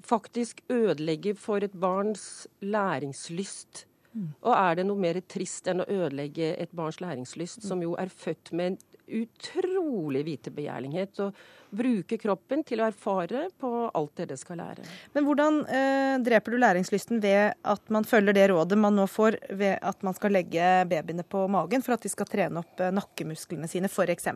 [0.01, 3.85] faktisk ødelegge for et barns læringslyst.
[4.13, 4.33] Mm.
[4.41, 8.11] Og er det noe mer trist enn å ødelegge et barns læringslyst, som jo er
[8.11, 11.19] født med en utrolig vitebegjærlighet.
[11.25, 11.35] Og
[11.71, 14.83] bruke kroppen til å erfare på alt det det skal lære.
[15.15, 19.39] Men hvordan eh, dreper du læringslysten ved at man følger det rådet man nå får
[19.49, 22.93] ved at man skal legge babyene på magen for at de skal trene opp eh,
[22.95, 24.27] nakkemusklene sine, f.eks.?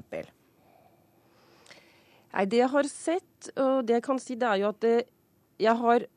[2.35, 4.97] Nei, Det jeg har sett, og det jeg kan si, det er jo at det,
[5.61, 6.07] jeg har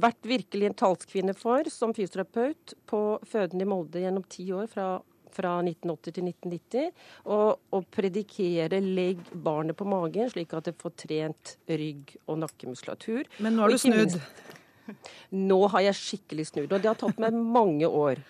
[0.00, 4.98] vært virkelig en talskvinne for som fysioterapeut på føden i Molde gjennom ti år, fra
[5.34, 6.92] fra 1980 til 1990.
[7.24, 13.28] Og, og predikere 'legg barnet på magen', slik at det får trent rygg og nakkemuskulatur.
[13.38, 14.20] Men nå har du snudd?
[15.30, 18.22] Nå har jeg skikkelig snudd, og det har tatt meg mange år.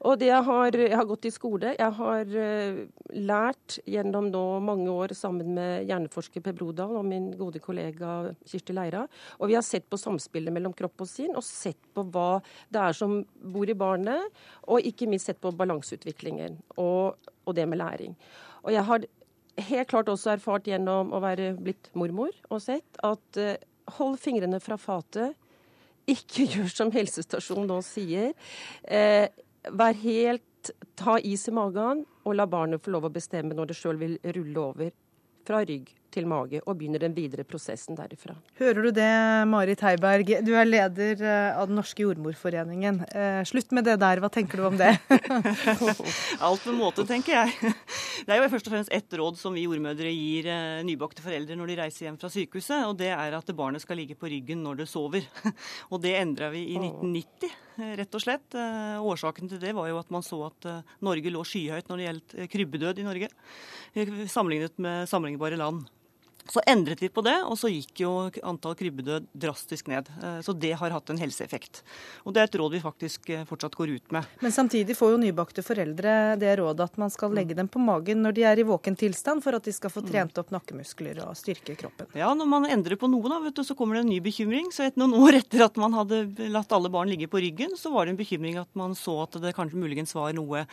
[0.00, 1.74] Og det jeg har, jeg har gått i skole.
[1.76, 2.78] Jeg har uh,
[3.12, 8.76] lært gjennom nå mange år sammen med hjerneforsker Per Brodal og min gode kollega Kirsti
[8.76, 9.04] Leira.
[9.38, 12.40] Og vi har sett på samspillet mellom kropp og sinn, og sett på hva
[12.72, 13.18] det er som
[13.52, 14.40] bor i barnet.
[14.72, 18.16] Og ikke minst sett på balanseutviklingen og, og det med læring.
[18.64, 19.04] Og jeg har
[19.60, 23.52] helt klart også erfart gjennom å være blitt mormor og sett at uh,
[23.98, 25.36] hold fingrene fra fatet.
[26.08, 28.32] Ikke gjør som helsestasjonen nå sier.
[28.82, 29.28] Eh,
[29.68, 33.76] Vær helt Ta is i magen og la barnet få lov å bestemme når det
[33.78, 34.92] sjøl vil rulle over
[35.48, 38.34] fra rygg til mage, og begynner den videre prosessen derifra.
[38.60, 39.10] Hører du det,
[39.50, 40.32] Marit Heiberg.
[40.44, 43.02] Du er leder eh, av Den norske jordmorforeningen.
[43.08, 44.92] Eh, slutt med det der, hva tenker du om det?
[46.46, 47.74] Alt på en måte, tenker jeg.
[48.26, 51.58] Det er jo først og fremst ett råd som vi jordmødre gir eh, nybakte foreldre
[51.58, 54.64] når de reiser hjem fra sykehuset, og det er at barnet skal ligge på ryggen
[54.66, 55.26] når det sover.
[55.92, 57.54] Og det endra vi i 1990,
[57.98, 58.56] rett og slett.
[59.00, 60.68] Årsaken til det var jo at man så at
[61.04, 63.30] Norge lå skyhøyt når det gjaldt krybbedød i Norge,
[64.30, 65.88] sammenlignet med sammenlignbare land.
[66.48, 68.12] Så endret vi på det, og så gikk jo
[68.46, 70.08] antall krybbedød drastisk ned.
[70.22, 71.82] Eh, så det har hatt en helseeffekt.
[72.24, 74.28] Og det er et råd vi faktisk eh, fortsatt går ut med.
[74.40, 78.24] Men samtidig får jo nybakte foreldre det rådet at man skal legge dem på magen
[78.24, 81.36] når de er i våken tilstand, for at de skal få trent opp nakkemuskler og
[81.38, 82.08] styrke kroppen.
[82.18, 84.70] Ja, når man endrer på noe, da, vet du, så kommer det en ny bekymring.
[84.74, 87.92] Så et noen år etter at man hadde latt alle barn ligge på ryggen, så
[87.94, 90.64] var det en bekymring at man så at det kanskje muligens var noe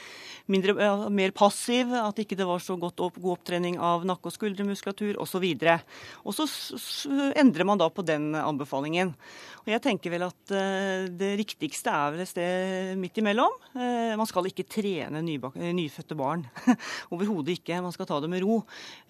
[0.50, 0.76] mindre,
[1.14, 5.20] mer passiv, at ikke det var så godt opp, god opptrening av nakke- og skuldermuskulatur
[5.22, 5.46] osv.
[6.28, 6.48] Og så
[7.38, 9.14] endrer man da på den anbefalingen.
[9.68, 13.52] Og jeg tenker vel at eh, det riktigste er vel et sted midt imellom.
[13.76, 16.46] Eh, man skal ikke trene nyfødte barn.
[17.14, 17.82] Overhodet ikke.
[17.84, 18.62] Man skal ta det med ro.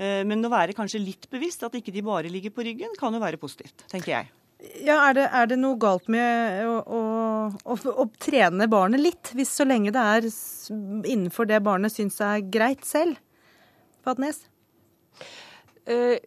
[0.01, 3.13] Eh, men å være kanskje litt bevisst at ikke de bare ligger på ryggen, kan
[3.13, 4.33] jo være positivt, tenker jeg.
[4.81, 7.01] Ja, er det, er det, noe galt med å, å,
[7.61, 10.25] å, å, trene barnet litt, hvis så lenge det er
[11.05, 13.19] innenfor det barnet syns er greit selv?
[14.01, 14.41] Fadnes?
[15.85, 16.17] Uh,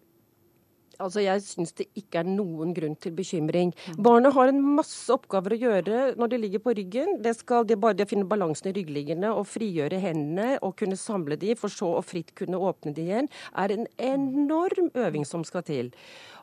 [1.00, 3.72] Altså, Jeg syns det ikke er noen grunn til bekymring.
[3.98, 7.16] Barnet har en masse oppgaver å gjøre når de ligger på ryggen.
[7.24, 11.38] Det skal de bare de finne balansen i ryggliggende og frigjøre hendene og kunne samle
[11.40, 15.64] de, for så å fritt kunne åpne de igjen, er en enorm øving som skal
[15.66, 15.90] til.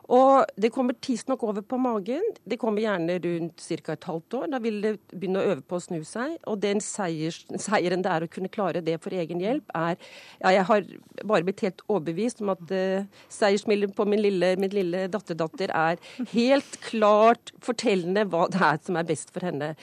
[0.08, 2.22] Og det kommer tidsnok over på magen.
[2.48, 3.92] Det kommer gjerne rundt ca.
[3.92, 4.46] et halvt år.
[4.54, 6.38] Da vil det begynne å øve på å snu seg.
[6.48, 9.96] Og den seier, seieren det er å kunne klare det for egen hjelp, er
[10.40, 10.86] Ja, jeg har
[11.24, 16.00] bare blitt helt overbevist om at uh, seiersmilden på min lille, min lille datterdatter er
[16.32, 19.74] helt klart fortellende hva det er som er best for henne.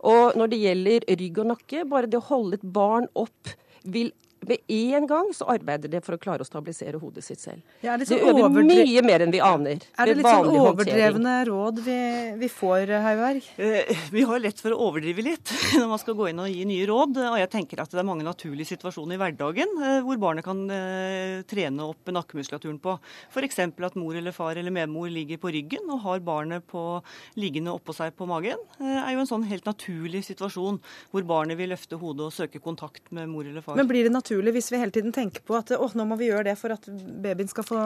[0.00, 3.52] Og når det gjelder rygg og nakke, bare det å holde et barn opp
[3.84, 4.14] vil
[4.48, 7.62] med en gang så arbeider det for å klare å stabilisere hodet sitt selv.
[7.84, 9.84] Ja, det, det øver mye mer enn vi aner.
[9.98, 11.98] Er det litt sånn overdrevne råd vi,
[12.40, 13.48] vi får, Heiberg?
[13.56, 16.64] Eh, vi har lett for å overdrive litt når man skal gå inn og gi
[16.68, 17.20] nye råd.
[17.32, 20.62] Og jeg tenker at det er mange naturlige situasjoner i hverdagen eh, hvor barnet kan
[20.72, 22.96] eh, trene opp nakkemuskulaturen på.
[23.32, 23.60] F.eks.
[23.64, 26.84] at mor eller far eller medmor ligger på ryggen og har barnet på,
[27.40, 28.60] liggende oppå seg på magen.
[28.78, 30.80] Det er jo en sånn helt naturlig situasjon
[31.12, 33.78] hvor barnet vil løfte hodet og søke kontakt med mor eller far.
[33.78, 36.16] Men blir det naturlig naturlig hvis vi hele tiden tenker på at å, nå må
[36.18, 36.86] vi gjøre det for at
[37.22, 37.78] babyen skal få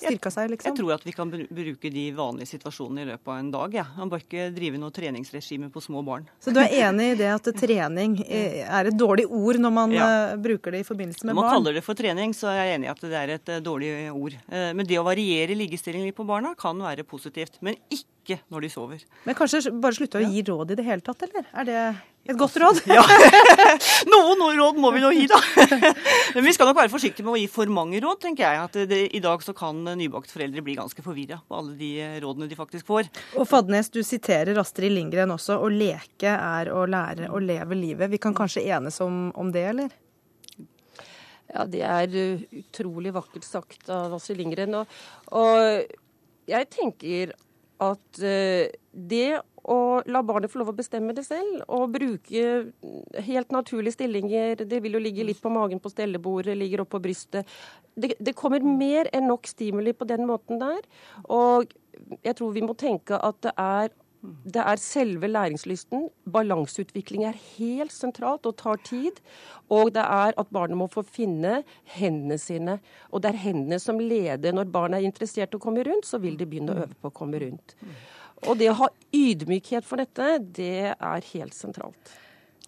[0.00, 0.50] styrka seg?
[0.50, 0.72] liksom?
[0.72, 3.76] Jeg tror at vi kan bruke de vanlige situasjonene i løpet av en dag.
[3.76, 3.86] Ja.
[3.96, 6.26] Man bør ikke drive noe treningsregime på små barn.
[6.42, 10.08] Så du er enig i det at trening er et dårlig ord når man ja.
[10.12, 11.42] Eh, bruker det i forbindelse med barn?
[11.42, 13.52] Når man kaller det for trening, så er jeg enig i at det er et
[13.56, 14.38] eh, dårlig ord.
[14.48, 17.60] Eh, men det å variere liggestillingen på barna kan være positivt.
[17.64, 19.04] Men ikke når de sover.
[19.26, 21.46] Men kanskje bare slutte å gi råd i det hele tatt, eller?
[21.58, 21.80] Er det
[22.22, 22.78] et godt råd?
[22.86, 23.02] Ja.
[24.12, 25.40] Noen råd må vi nå gi, da.
[26.36, 28.60] Men vi skal nok være forsiktige med å gi for mange råd, tenker jeg.
[28.68, 31.90] At det, I dag så kan nybakte foreldre bli ganske forvirra på alle de
[32.22, 33.10] rådene de faktisk får.
[33.34, 35.58] Og Fadnes, du siterer Astrid Lindgren også.
[35.58, 38.12] Å leke er å lære å leve livet.
[38.14, 39.98] Vi kan kanskje enes om, om det, eller?
[41.52, 42.18] Ja, det er
[42.62, 44.78] utrolig vakkert sagt av Astrid Lindgren.
[44.78, 45.00] Og,
[45.34, 47.34] og jeg tenker
[47.82, 49.26] at uh, det
[49.70, 54.80] å la barnet få lov å bestemme det selv, og bruke helt naturlige stillinger Det
[54.82, 57.48] vil jo ligge litt på magen på stellebordet, ligger oppå brystet.
[57.94, 60.80] Det, det kommer mer enn nok stimuli på den måten der.
[61.30, 61.70] Og
[62.24, 66.04] jeg tror vi må tenke at det er det er selve læringslysten.
[66.30, 69.18] Balanseutvikling er helt sentralt og tar tid.
[69.66, 71.62] Og det er at barnet må få finne
[71.96, 72.78] hendene sine.
[73.10, 74.54] Og det er hendene som leder.
[74.54, 77.10] Når barnet er interessert i å komme rundt, så vil de begynne å øve på
[77.10, 77.74] å komme rundt.
[78.48, 82.14] Og det å ha ydmykhet for dette, det er helt sentralt.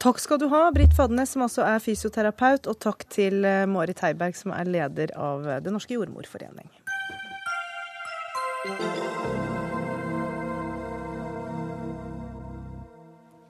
[0.03, 4.03] Takk skal du ha, Britt Fadnes, som altså er fysioterapeut, og takk til eh, Marit
[4.05, 6.71] Heiberg, som er leder av det Den norske jordmorforening.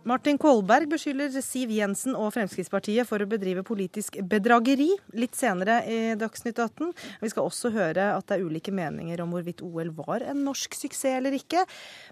[0.05, 6.01] Martin Kolberg beskylder Siv Jensen og Fremskrittspartiet for å bedrive politisk bedrageri litt senere i
[6.21, 6.91] Dagsnytt 18.
[7.23, 10.77] Vi skal også høre at det er ulike meninger om hvorvidt OL var en norsk
[10.77, 11.63] suksess eller ikke.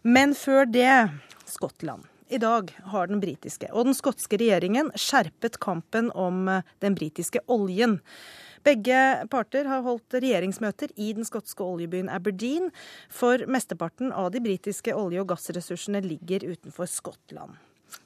[0.09, 0.89] Men før det
[1.45, 2.07] Skottland.
[2.33, 6.47] I dag har den britiske og den skotske regjeringen skjerpet kampen om
[6.81, 7.99] den britiske oljen.
[8.65, 12.71] Begge parter har holdt regjeringsmøter i den skotske oljebyen Aberdeen,
[13.13, 17.61] for mesteparten av de britiske olje- og gassressursene ligger utenfor Skottland.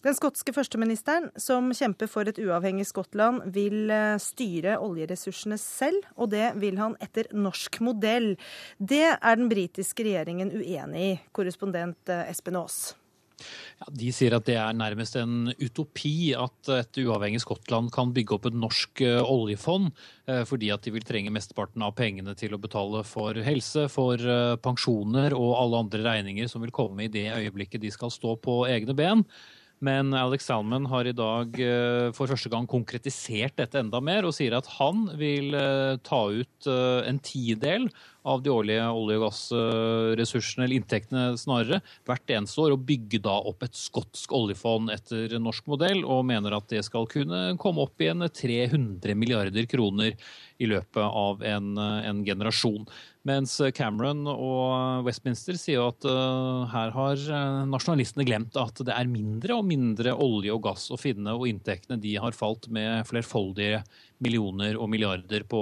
[0.05, 6.31] Den skotske førsteministeren, som kjemper for et uavhengig Skottland, vil eh, styre oljeressursene selv, og
[6.35, 8.35] det vil han etter norsk modell.
[8.79, 12.94] Det er den britiske regjeringen uenig i, korrespondent eh, Espen Aas.
[13.37, 18.38] Ja, de sier at det er nærmest en utopi at et uavhengig Skottland kan bygge
[18.38, 19.90] opp et norsk eh, oljefond,
[20.49, 24.22] fordi at de vil trenge mesteparten av pengene til å betale for helse, for
[24.64, 28.62] pensjoner og alle andre regninger som vil komme i det øyeblikket de skal stå på
[28.70, 29.27] egne ben.
[29.84, 34.32] Men Alex Salman har i dag eh, for første gang konkretisert dette enda mer, og
[34.32, 37.90] sier at han vil eh, ta ut eh, en tidel
[38.26, 43.36] av de årlige olje- og gassressursene, eller inntektene snarere, hvert eneste år, og bygge da
[43.36, 48.01] opp et skotsk oljefond etter norsk modell, og mener at det skal kunne komme opp
[48.01, 50.16] igjen 300 milliarder kroner
[50.57, 52.88] i løpet av en, en generasjon.
[53.27, 59.11] Mens Cameron og Westminster sier at uh, her har uh, nasjonalistene glemt at det er
[59.11, 63.83] mindre og mindre olje og gass å finne, og inntektene de har falt med flerfoldige
[64.22, 65.60] millioner og milliarder på,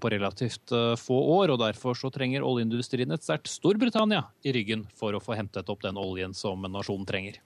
[0.00, 1.54] på relativt uh, få år.
[1.54, 5.84] og Derfor så trenger oljeindustrien et sterkt Storbritannia i ryggen for å få hentet opp
[5.84, 7.40] den oljen som nasjonen trenger.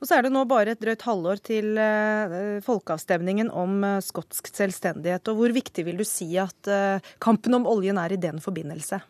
[0.00, 1.72] Og så er det nå bare et drøyt halvår til
[2.66, 5.30] folkeavstemningen om skotsk selvstendighet.
[5.30, 6.70] og Hvor viktig vil du si at
[7.22, 9.02] kampen om oljen er i den forbindelse?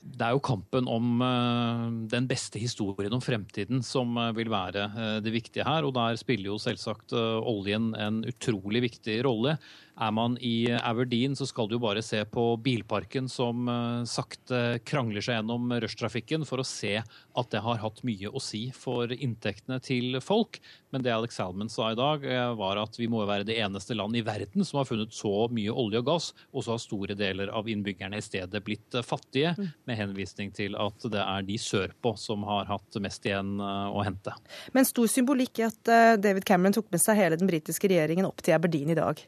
[0.00, 1.82] Det er jo kampen om eh,
[2.12, 5.84] den beste historien om fremtiden som eh, vil være eh, det viktige her.
[5.84, 9.58] Og der spiller jo selvsagt oljen en utrolig viktig rolle.
[10.00, 14.80] Er man i Aberdeen, så skal du jo bare se på bilparken som eh, sakte
[14.88, 19.12] krangler seg gjennom rushtrafikken for å se at det har hatt mye å si for
[19.12, 20.56] inntektene til folk.
[20.88, 23.96] Men det Alex Salman sa i dag, eh, var at vi må være det eneste
[23.98, 27.16] land i verden som har funnet så mye olje og gass, og så har store
[27.18, 29.68] deler av innbyggerne i stedet blitt eh, fattige, mm.
[29.90, 34.32] med henvisning til at det er de sørpå som har hatt mest igjen å hente.
[34.72, 35.92] Men stor symbolikk i at
[36.22, 39.20] David Cameron tok med seg hele den britiske regjeringen opp til Aberdeen i dag.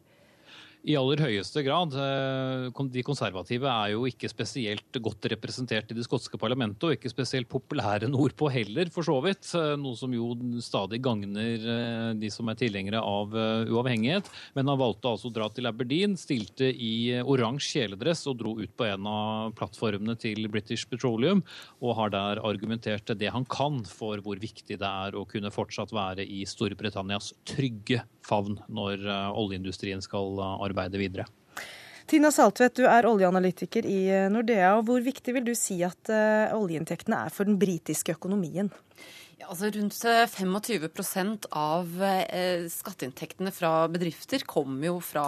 [0.82, 1.92] I aller høyeste grad.
[1.94, 7.12] Eh, de konservative er jo ikke spesielt godt representert i det skotske parlamentet, og ikke
[7.12, 9.46] spesielt populære nordpå heller, for så vidt.
[9.54, 10.32] Eh, noe som jo
[10.64, 14.26] stadig gagner eh, de som er tilhengere av uavhengighet.
[14.56, 18.74] Men han valgte altså å dra til Aberdeen, stilte i oransje kjeledress og dro ut
[18.76, 21.44] på en av plattformene til British Petroleum,
[21.78, 25.94] og har der argumentert det han kan for hvor viktig det er å kunne fortsatt
[25.94, 29.06] være i Storbritannias trygge favn når
[29.38, 31.26] oljeindustrien skal arbeide arbeide videre.
[32.10, 34.00] Tina Saltvedt, du er oljeanalytiker i
[34.32, 34.74] Nordea.
[34.76, 36.10] og Hvor viktig vil du si at
[36.52, 38.72] oljeinntektene er for den britiske økonomien?
[39.50, 45.24] Altså Rundt 25 eh, av eh, skatteinntektene fra bedrifter kommer jo fra,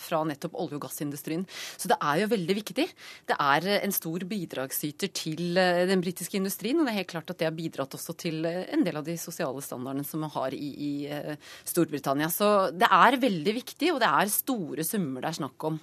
[0.00, 1.44] fra, nettopp olje- og gassindustrien.
[1.76, 2.86] Så det er jo veldig viktig.
[3.28, 6.80] Det er en stor bidragsyter til den britiske industrien.
[6.80, 9.18] Og det er helt klart at det har bidratt også til en del av de
[9.20, 10.92] sosiale standardene som man har i, i
[11.68, 12.30] Storbritannia.
[12.32, 15.80] Så det er veldig viktig, og det er store summer det er snakk om.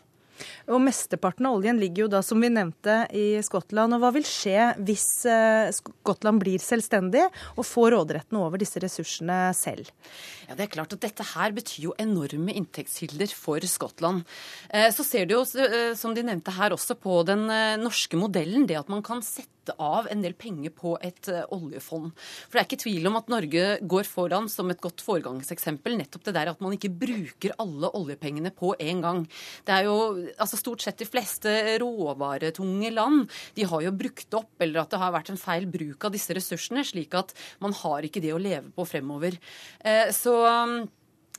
[0.71, 3.95] Og Mesteparten av oljen ligger jo da, som vi nevnte, i Skottland.
[3.95, 7.25] Og Hva vil skje hvis eh, Skottland blir selvstendig
[7.55, 9.89] og får råderetten over disse ressursene selv?
[10.45, 14.25] Ja, det er klart at Dette her betyr jo enorme inntektskilder for Skottland.
[14.69, 17.47] Eh, så ser du jo, eh, som de nevnte her, også på den
[17.81, 21.43] norske modellen, det at man kan sette sette av en del penger på et uh,
[21.53, 22.13] oljefond.
[22.45, 25.97] For det er ikke tvil om at Norge går foran som et godt foregangseksempel.
[25.97, 29.23] Nettopp det der at man ikke bruker alle oljepengene på en gang.
[29.65, 29.97] Det er jo
[30.37, 35.01] altså stort sett de fleste råvaretunge land de har jo brukt opp, eller at det
[35.01, 38.41] har vært en feil bruk av disse ressursene, slik at man har ikke det å
[38.41, 39.39] leve på fremover.
[39.81, 40.35] Uh, så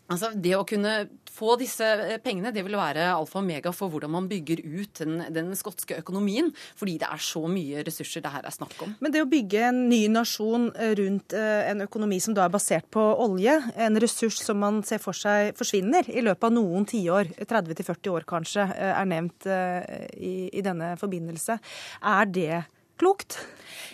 [0.07, 0.93] Altså, Det å kunne
[1.37, 5.01] få disse eh, pengene det vil være alfa og omega for hvordan man bygger ut
[5.03, 6.53] den, den, skotske økonomien.
[6.79, 8.95] Fordi det er så mye ressurser det her er snakk om.
[9.03, 12.55] Men det å bygge en ny nasjon eh, rundt eh, en økonomi som da er
[12.55, 16.87] basert på olje, en ressurs som man ser for seg forsvinner i løpet av noen
[16.89, 21.59] tiår, 30-40 år kanskje, er nevnt i, i denne forbindelse.
[22.07, 22.65] Er det
[23.01, 23.39] klokt?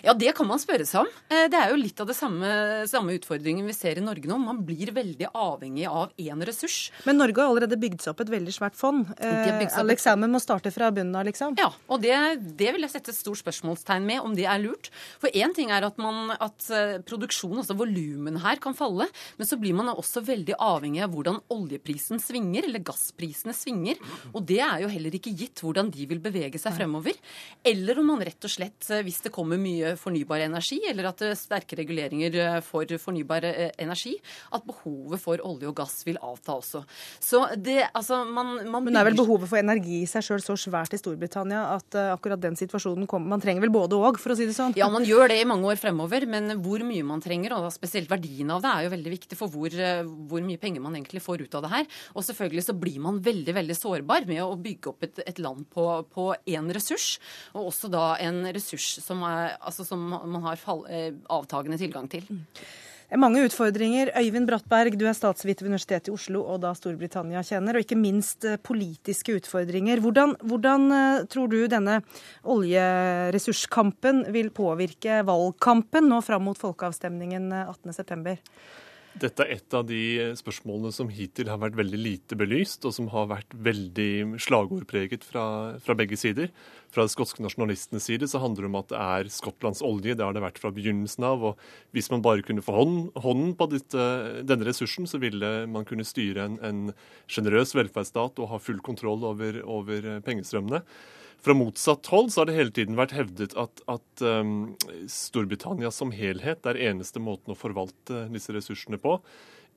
[0.03, 1.09] Ja, det kan man spørre seg om.
[1.31, 2.47] Eh, det er jo litt av det samme,
[2.91, 4.35] samme utfordringen vi ser i Norge nå.
[4.41, 6.89] Man blir veldig avhengig av én ressurs.
[7.07, 9.07] Men Norge har allerede bygd seg opp et veldig svært fond.
[9.15, 9.31] Eh,
[10.33, 11.55] må starte fra bunnen av, liksom.
[11.59, 12.13] Ja, og det,
[12.59, 14.89] det, vil jeg sette et stort spørsmålstegn med, om det er lurt.
[15.21, 19.07] For én ting er at, man, at eh, produksjonen, altså volumen her, kan falle.
[19.39, 24.03] Men så blir man også veldig avhengig av hvordan oljeprisen svinger, eller gassprisene svinger.
[24.33, 27.15] Og det er jo heller ikke gitt hvordan de vil bevege seg fremover.
[27.63, 31.31] Eller om man rett og slett hvis det kommer mye fornybar energi, eller at det
[31.33, 33.45] er sterke reguleringer for fornybar
[33.81, 34.15] energi,
[34.53, 36.83] at behovet for olje og gass vil avta også.
[37.23, 40.57] Så det, altså, man, man Men er vel behovet for energi i seg sjøl så
[40.59, 44.37] svært i Storbritannia at akkurat den situasjonen kommer Man trenger vel både og, for å
[44.37, 44.75] si det sånn?
[44.77, 48.11] Ja, man gjør det i mange år fremover, men hvor mye man trenger, og spesielt
[48.11, 49.73] verdien av det, er jo veldig viktig for hvor,
[50.29, 51.89] hvor mye penger man egentlig får ut av det her.
[52.13, 55.65] Og selvfølgelig så blir man veldig, veldig sårbar med å bygge opp et, et land
[55.73, 57.17] på én ressurs,
[57.53, 62.09] og også da en ressurs som, er, altså som man har fall, eh, avtagende tilgang
[62.11, 62.25] til.
[63.13, 64.09] Det er mange utfordringer.
[64.17, 67.99] Øyvind Brattberg, du er statsviter ved Universitetet i Oslo og da Storbritannia kjenner, og ikke
[67.99, 70.01] minst eh, politiske utfordringer.
[70.01, 71.99] Hvordan, hvordan eh, tror du denne
[72.55, 78.39] oljeressurskampen vil påvirke valgkampen nå fram mot folkeavstemningen 18.9?
[79.21, 83.11] Dette er et av de spørsmålene som hittil har vært veldig lite belyst, og som
[83.13, 85.45] har vært veldig slagordpreget fra,
[85.85, 86.49] fra begge sider.
[86.93, 90.17] Fra de skotske nasjonalistenes side så handler det om at det er Skottlands olje.
[90.17, 91.45] Det har det vært fra begynnelsen av.
[91.51, 94.07] og Hvis man bare kunne få hånden på dette,
[94.49, 96.87] denne ressursen, så ville man kunne styre en
[97.29, 100.81] sjenerøs velferdsstat og ha full kontroll over, over pengestrømmene.
[101.43, 104.73] Fra motsatt hold så har det hele tiden vært hevdet at, at um,
[105.11, 109.17] Storbritannia som helhet er eneste måten å forvalte disse ressursene på.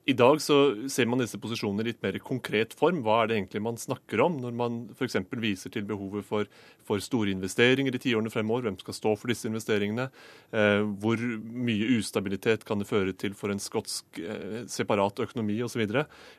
[0.07, 0.57] I dag så
[0.87, 3.01] ser man disse posisjonene i litt mer konkret form.
[3.03, 5.19] Hva er det egentlig man snakker om, når man f.eks.
[5.43, 6.47] viser til behovet for,
[6.87, 8.69] for, store investeringer i tiårene fremover?
[8.69, 10.07] Hvem skal stå for disse investeringene?
[10.55, 15.83] Eh, hvor mye ustabilitet kan det føre til for en skotsk eh, separat økonomi osv.?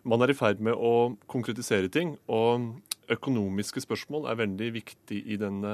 [0.07, 2.15] Man er i ferd med å konkretisere ting.
[2.32, 2.71] og
[3.13, 5.73] økonomiske spørsmål er veldig viktig i denne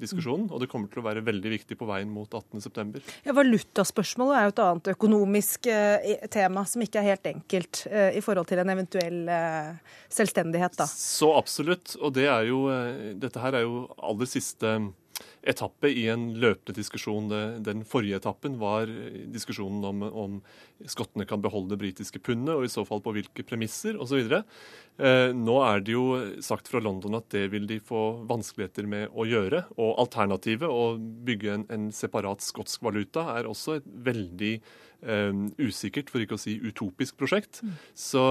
[0.00, 0.48] diskusjonen.
[0.50, 3.02] Og det kommer til å være veldig viktig på veien mot 18.9.
[3.26, 8.18] Ja, valutaspørsmålet er jo et annet økonomisk eh, tema som ikke er helt enkelt eh,
[8.18, 10.88] i forhold til en eventuell eh, selvstendighet, da.
[10.90, 11.96] Så absolutt.
[12.00, 12.64] Og det er jo,
[13.20, 14.76] dette her er jo aller siste
[15.42, 17.30] etappe i en løpende diskusjon.
[17.66, 18.90] Den forrige etappen var
[19.32, 20.36] diskusjonen om, om
[20.86, 24.20] skottene kan beholde det britiske pundet, og i så fall på hvilke premisser osv.
[25.02, 26.06] Eh, nå er det jo
[26.44, 29.64] sagt fra London at det vil de få vanskeligheter med å gjøre.
[29.78, 34.54] Og alternativet, å bygge en, en separat skotsk valuta, er også et veldig
[35.02, 37.62] um, usikkert, for ikke å si utopisk prosjekt.
[37.64, 37.76] Mm.
[37.98, 38.24] Så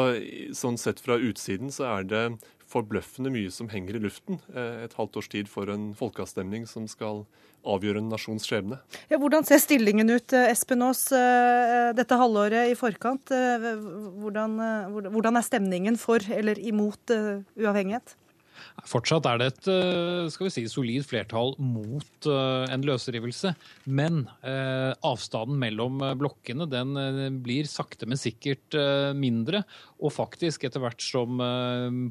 [0.58, 2.26] sånn sett fra utsiden så er det
[2.72, 6.88] forbløffende mye som henger i luften eh, et halvt års tid for en folkeavstemning som
[6.92, 7.26] skal
[7.62, 8.80] avgjøre en nasjons skjebne.
[9.12, 13.34] Ja, hvordan ser stillingen ut, eh, Espen Aas, eh, dette halvåret i forkant?
[14.22, 14.58] Hvordan,
[15.12, 18.16] hvordan er stemningen for eller imot uavhengighet?
[18.88, 23.54] Fortsatt er det et eh, skal vi si, solid flertall mot eh, en løsrivelse.
[23.86, 26.96] Men eh, avstanden mellom blokkene den
[27.46, 28.76] blir sakte, men sikkert
[29.18, 29.64] mindre.
[30.02, 31.40] Og faktisk, etter hvert som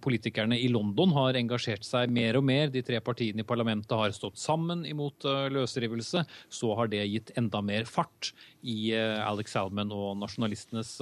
[0.03, 4.15] politikerne i London har engasjert seg mer og mer, de tre partiene i parlamentet har
[4.15, 8.33] stått sammen imot løsrivelse, så har det gitt enda mer fart
[8.63, 10.97] i Alex Salman og nasjonalistenes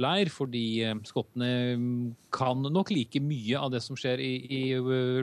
[0.00, 0.30] leir.
[0.32, 0.64] Fordi
[1.08, 1.50] skottene
[2.32, 4.62] kan nok like mye av det som skjer i, i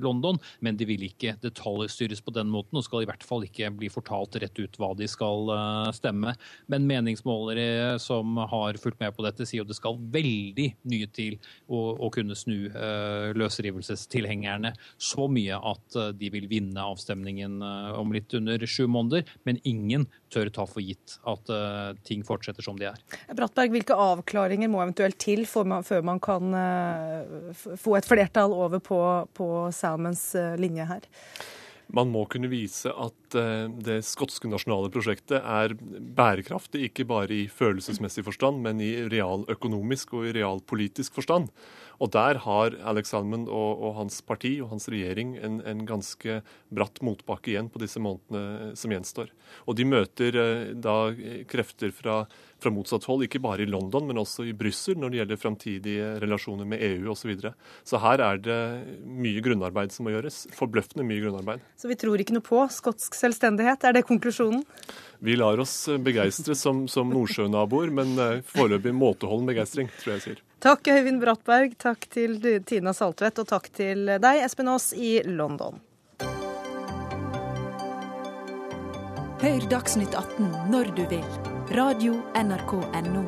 [0.03, 3.71] London, men de vil ikke detaljstyres på den måten, og skal i hvert fall ikke
[3.75, 6.35] bli fortalt rett ut hva de skal eh, stemme.
[6.71, 11.39] Men meningsmålere som har fulgt med på dette, sier jo det skal veldig mye til
[11.67, 14.71] å, å kunne snu uh, løsrivelsestilhengerne
[15.01, 17.59] så mye at de vil vinne avstemningen
[17.97, 19.25] om litt under sju måneder.
[19.47, 21.49] Men ingen tør ta for gitt at
[22.07, 22.97] ting fortsetter som de er.
[23.35, 26.53] Brattberg, hvilke avklaringer må eventuelt til man, før man kan
[27.79, 28.99] få et flertall over på,
[29.33, 31.07] på Salmons eh, linje her?
[31.89, 37.47] Man må kunne vise at eh, det skotske nasjonale prosjektet er bærekraftig, ikke bare i
[37.49, 41.49] følelsesmessig forstand, men i realøkonomisk og i realpolitisk forstand.
[41.99, 46.39] Og der har Alex Salmond og, og, hans parti og hans regjering en, en, ganske
[46.71, 49.31] bratt motbakke igjen på disse månedene som gjenstår.
[49.67, 51.11] Og de møter eh, da
[51.49, 52.21] krefter fra,
[52.61, 56.11] fra motsatt hold, ikke bare i London, men også i Brussel når det gjelder framtidige
[56.23, 57.19] relasjoner med EU osv.
[57.19, 57.51] Så, videre.
[57.83, 58.59] så her er det
[59.03, 60.45] mye grunnarbeid som må gjøres.
[60.55, 61.65] Forbløffende mye grunnarbeid.
[61.77, 64.63] Så vi tror ikke noe på skotsk selvstendighet, er det konklusjonen?
[65.19, 70.27] Vi lar oss begeistre som, som nordsjønaboer, men eh, foreløpig måteholden begeistring, tror jeg jeg
[70.29, 70.45] sier.
[70.59, 72.35] Takk Øyvind Brattberg, takk til
[72.67, 75.79] Tina Saltvedt, og takk til deg, Espen Aas i London.
[79.39, 81.23] Hør Dagsnytt 18 når du vil.
[81.71, 83.23] Radio NRK Radio.nrk.no.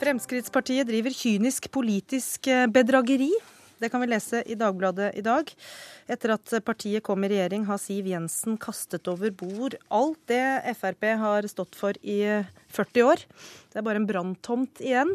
[0.00, 3.34] Fremskrittspartiet driver kynisk politisk bedrageri.
[3.84, 5.50] Det kan vi lese i Dagbladet i dag.
[6.08, 10.40] Etter at partiet kom i regjering, har Siv Jensen kastet over bord alt det
[10.78, 12.22] Frp har stått for i
[12.72, 13.26] 40 år.
[13.68, 15.12] Det er bare en branntomt igjen.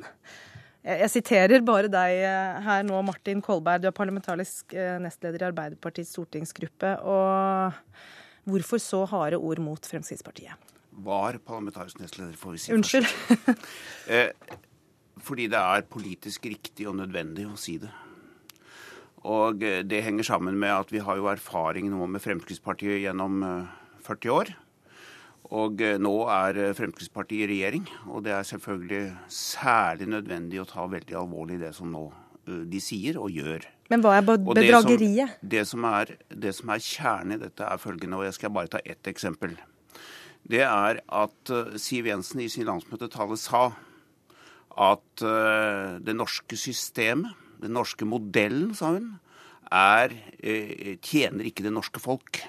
[0.85, 3.81] Jeg, siterer bare deg eh, her nå, Martin Kolberg.
[3.81, 6.93] Du er parlamentarisk eh, nestleder i Arbeiderpartiets stortingsgruppe.
[7.09, 10.69] Og hvorfor så harde ord mot Fremskrittspartiet?
[11.09, 12.75] Var parlamentarisk nestleder, får vi si.
[12.77, 13.09] Unnskyld.
[14.09, 14.31] Eh,
[15.21, 17.91] fordi det er politisk riktig og nødvendig å si det.
[19.27, 23.43] Og eh, det henger sammen med at vi har jo erfaring nå med Fremskrittspartiet gjennom
[23.43, 24.53] eh, 40 år.
[25.49, 29.03] Og eh, nå er eh, Fremskrittspartiet i regjering, og det er selvfølgelig
[29.33, 32.05] særlig nødvendig å ta veldig alvorlig det som nå
[32.45, 33.65] eh, de sier og gjør.
[33.89, 35.39] Men hva er bedrageriet?
[35.41, 35.81] Det som-?
[35.81, 36.13] Det som, er,
[36.45, 39.57] det som er kjernen i dette, er følgende, og jeg skal bare ta ett eksempel.
[40.49, 43.71] Det er at eh, Siv Jensen i sin landsmøtetale sa
[44.79, 49.19] at eh, det norske systemet, den norske modellen, sa hun,
[49.71, 52.41] er, eh, tjener ikke det norske folk.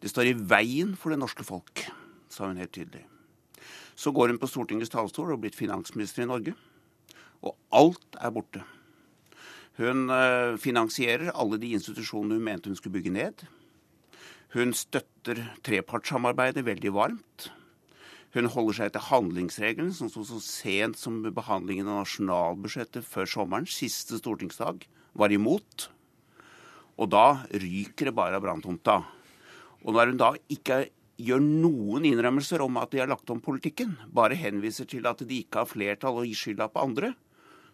[0.00, 1.86] Det står i veien for det norske folk,
[2.28, 3.04] sa hun helt tydelig.
[3.94, 6.54] Så går hun på Stortingets talerstol og har blitt finansminister i Norge,
[7.42, 8.62] og alt er borte.
[9.78, 13.46] Hun eh, finansierer alle de institusjonene hun mente hun skulle bygge ned.
[14.52, 17.48] Hun støtter trepartssamarbeidet veldig varmt.
[18.32, 23.68] Hun holder seg til handlingsregelen, som sto så sent som behandlingen av nasjonalbudsjettet før sommeren,
[23.68, 25.90] siste stortingsdag, var imot.
[26.96, 29.02] Og da ryker det bare av branntomta.
[29.84, 30.86] Og når hun da ikke
[31.22, 35.42] gjør noen innrømmelser om at de har lagt om politikken, bare henviser til at de
[35.42, 37.12] ikke har flertall og gir skylda på andre,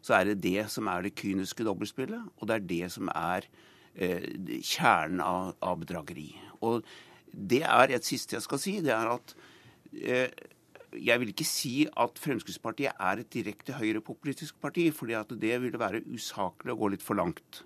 [0.03, 3.47] så er det det som er det kyniske dobbeltspillet, og det er det som er
[3.95, 4.27] eh,
[4.59, 6.33] kjernen av, av bedrageri.
[6.67, 6.83] Og
[7.31, 9.35] det er et siste jeg skal si, det er at
[9.93, 15.81] jeg vil ikke si at Fremskrittspartiet er et direkte høyrepopulistisk parti, fordi at det ville
[15.81, 17.65] være usaklig å gå litt for langt.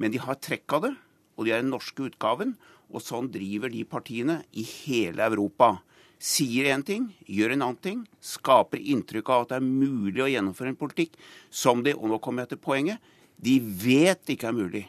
[0.00, 0.94] Men de har trekk av det,
[1.34, 2.54] og de er den norske utgaven,
[2.94, 5.78] og sånn driver de partiene i hele Europa.
[6.24, 10.30] Sier én ting, gjør en annen ting, skaper inntrykk av at det er mulig å
[10.30, 11.18] gjennomføre en politikk
[11.50, 13.12] som de, og nå kommer jeg til poenget,
[13.44, 14.84] de vet ikke er mulig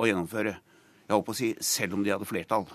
[0.00, 0.54] å gjennomføre.
[1.06, 2.66] Jeg holdt på å si selv om de hadde flertall.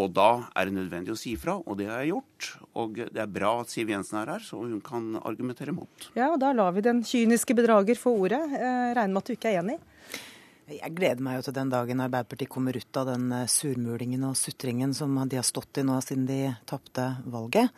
[0.00, 2.48] Og da er det nødvendig å si ifra, og det har jeg gjort.
[2.80, 6.10] Og det er bra at Siv Jensen er her, så hun kan argumentere mot.
[6.16, 8.40] Ja, og da lar vi den kyniske bedrager få ordet.
[8.56, 9.78] Eh, regner med at du ikke er enig?
[10.70, 14.38] Jeg gleder meg jo til den dagen Arbeiderpartiet kommer ut av den eh, surmulingen og
[14.38, 16.40] sutringen som de har stått i nå siden de
[16.70, 17.74] tapte valget.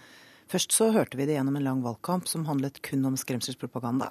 [0.53, 4.11] Først så hørte vi det gjennom en lang valgkamp som handlet kun om skremselspropaganda.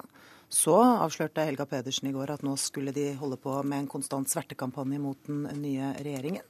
[0.52, 4.28] Så avslørte Helga Pedersen i går at nå skulle de holde på med en konstant
[4.28, 6.44] svertekampanje mot den nye regjeringen.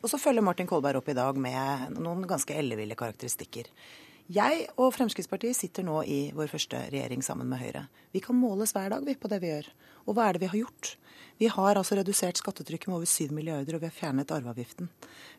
[0.00, 3.68] Og så følger Martin Kolberg opp i dag med noen ganske elleville karakteristikker.
[4.30, 7.88] Jeg og Fremskrittspartiet sitter nå i vår første regjering sammen med Høyre.
[8.14, 9.66] Vi kan måles hver dag vi på det vi gjør.
[10.06, 10.96] Og hva er det vi har gjort?
[11.40, 14.90] Vi har altså redusert skattetrykket med over 7 milliarder, og vi har fjernet arveavgiften.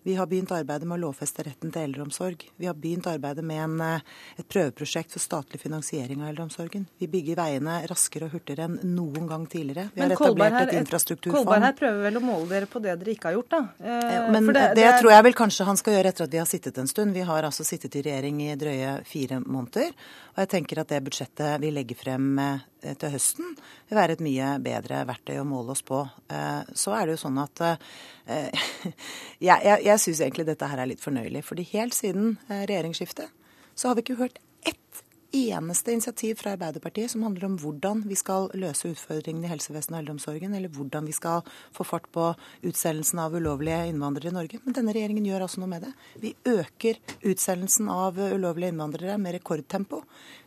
[0.02, 2.42] Vi har begynt arbeidet med å lovfeste retten til eldreomsorg.
[2.58, 4.00] Vi har begynt arbeidet med en, eh,
[4.42, 6.88] et prøveprosjekt for statlig finansiering av eldreomsorgen.
[7.00, 9.92] Vi bygger veiene raskere og hurtigere enn noen gang tidligere.
[9.94, 11.46] Vi har etablert her, et infrastrukturfond.
[11.46, 13.62] Kolberg her prøver vel å måle dere på det dere ikke har gjort, da?
[13.86, 16.38] Eh, Men for det, er- tror jeg vel kanskje han skal gjøre etter at vi
[16.40, 17.14] har sittet en stund.
[17.14, 19.94] Vi har altså sittet i regjering i drøye fire måneder.
[20.34, 23.56] Og jeg tenker at det budsjettet vi legger frem eh, til høsten,
[23.90, 26.02] vil være et mye bedre verktøy å måle oss på.
[26.32, 28.64] Eh, Så er det jo sånn at eh,
[29.48, 31.44] jeg, jeg, jeg syns egentlig dette her er litt fornøyelig.
[31.46, 33.30] fordi helt siden eh, regjeringsskiftet
[33.76, 38.18] så har vi ikke hørt ett eneste initiativ fra Arbeiderpartiet som handler om hvordan vi
[38.20, 42.28] skal løse utfordringene i helsevesenet og eldreomsorgen, eller hvordan vi skal få fart på
[42.68, 44.62] utsendelsen av ulovlige innvandrere i Norge.
[44.66, 45.92] Men denne regjeringen gjør altså noe med det.
[46.24, 47.00] Vi øker
[47.32, 50.02] utsendelsen av ulovlige innvandrere med rekordtempo.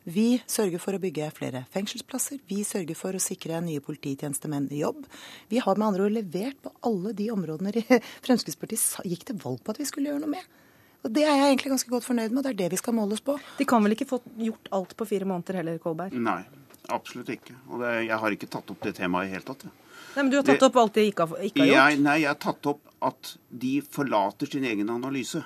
[0.05, 2.43] Vi sørger for å bygge flere fengselsplasser.
[2.49, 5.07] Vi sørger for å sikre nye polititjenestemenn jobb.
[5.49, 7.73] Vi har med andre ord levert på alle de områdene
[8.27, 10.61] Fremskrittspartiet gikk til valg på at vi skulle gjøre noe med.
[11.05, 12.95] Og Det er jeg egentlig ganske godt fornøyd med, og det er det vi skal
[12.97, 13.35] måles på.
[13.59, 16.15] De kan vel ikke få gjort alt på fire måneder heller, Kolberg?
[16.17, 16.41] Nei,
[16.89, 17.57] absolutt ikke.
[17.69, 19.67] Og det, jeg har ikke tatt opp det temaet i det hele tatt.
[19.69, 19.71] Ja.
[20.15, 21.77] Nei, men Du har tatt Det- opp alt de ikke har, ikke har gjort?
[21.93, 25.45] Jeg, nei, jeg har tatt opp at de forlater sin egen analyse.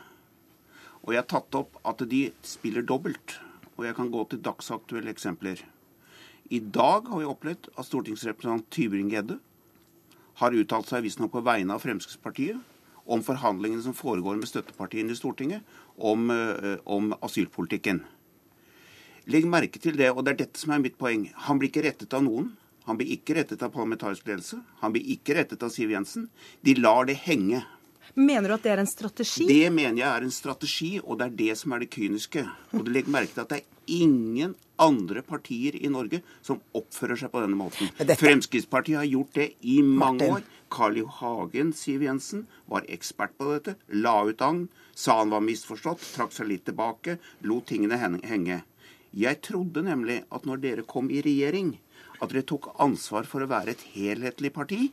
[1.02, 3.38] Og jeg har tatt opp at de spiller dobbelt.
[3.78, 5.58] Og jeg kan gå til dagsaktuelle eksempler.
[6.50, 9.38] I dag har vi opplevd at stortingsrepresentant Tybring-Gjedde
[10.38, 12.60] har uttalt seg visstnok på vegne av Fremskrittspartiet
[13.08, 15.64] om forhandlingene som foregår med støttepartiene i Stortinget
[15.96, 18.02] om, eh, om asylpolitikken.
[19.28, 21.26] Legg merke til det, og det er dette som er mitt poeng.
[21.48, 22.52] Han blir ikke rettet av noen.
[22.88, 24.62] Han blir ikke rettet av parlamentarisk ledelse.
[24.80, 26.28] Han blir ikke rettet av Siv Jensen.
[26.64, 27.64] De lar det henge.
[28.16, 29.44] Mener du at det er en strategi?
[29.46, 32.46] Det mener jeg er en strategi, og det er det som er det kyniske.
[32.72, 37.18] Og du legger merke til at det er ingen andre partier i Norge som oppfører
[37.20, 37.90] seg på denne måten.
[37.98, 40.34] Fremskrittspartiet har gjort det i mange Martin.
[40.38, 40.42] år.
[40.70, 41.04] Carl I.
[41.18, 43.76] Hagen, Siv Jensen, var ekspert på dette.
[43.88, 48.62] La ut agn, sa han var misforstått, trakk seg litt tilbake, lot tingene henge.
[49.12, 51.76] Jeg trodde nemlig at når dere kom i regjering,
[52.20, 54.90] at dere tok ansvar for å være et helhetlig parti.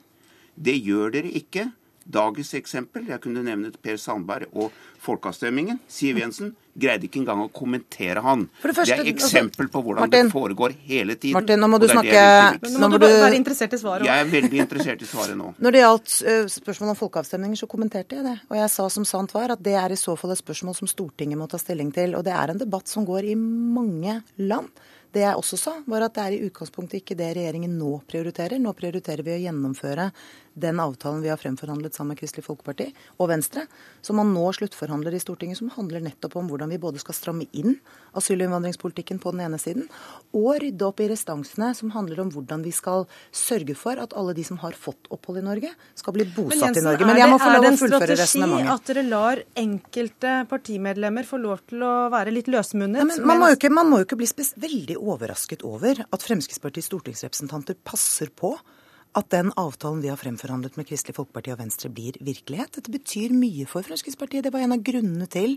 [0.56, 1.70] Det gjør dere ikke.
[2.06, 5.80] Dagens eksempel, jeg kunne nevnet Per Sandberg og folkeavstemningen.
[5.90, 8.44] Siv Jensen greide ikke engang å kommentere han.
[8.62, 10.30] For Det, det er eksempel på hvordan Martin.
[10.30, 11.34] det foregår hele tiden.
[11.34, 12.72] Martin, nå må du snakke-.
[12.76, 14.06] Nå må du være interessert i svaret.
[14.06, 15.54] Jeg er veldig interessert i svaret nå.
[15.58, 18.36] Når det gjaldt eh, spørsmålet om folkeavstemninger, så kommenterte jeg det.
[18.52, 20.92] Og jeg sa som sant var at det er i så fall et spørsmål som
[20.92, 22.14] Stortinget må ta stilling til.
[22.20, 24.70] Og det er en debatt som går i mange land.
[25.16, 28.60] Det jeg også sa, var at det er i utgangspunktet ikke det regjeringen nå prioriterer.
[28.60, 30.10] Nå prioriterer vi å gjennomføre
[30.56, 32.88] den avtalen vi har fremforhandlet sammen med Kristelig Folkeparti
[33.20, 33.66] og Venstre,
[34.06, 37.48] som man nå sluttforhandler i Stortinget, som handler nettopp om hvordan vi både skal stramme
[37.52, 37.76] inn
[38.16, 39.90] asyl- og innvandringspolitikken på den ene siden,
[40.32, 43.04] og rydde opp i restansene, som handler om hvordan vi skal
[43.36, 46.86] sørge for at alle de som har fått opphold i Norge, skal bli bosatt Jensen,
[46.86, 47.04] i Norge.
[47.04, 48.72] er Men jeg må få lov å Er det en fullføre strategi resonnementet.
[48.76, 53.04] at dere lar enkelte partimedlemmer få lov til å være litt løsmunnet?
[53.04, 54.32] Ja, men man, må ikke, man må jo ikke bli
[54.64, 58.56] veldig overrasket over at Fremskrittspartiets stortingsrepresentanter passer på
[59.16, 62.74] at den avtalen vi har fremforhandlet med Kristelig Folkeparti og Venstre blir virkelighet.
[62.76, 64.44] Dette betyr mye for Fremskrittspartiet.
[64.44, 65.56] Det var en av grunnene til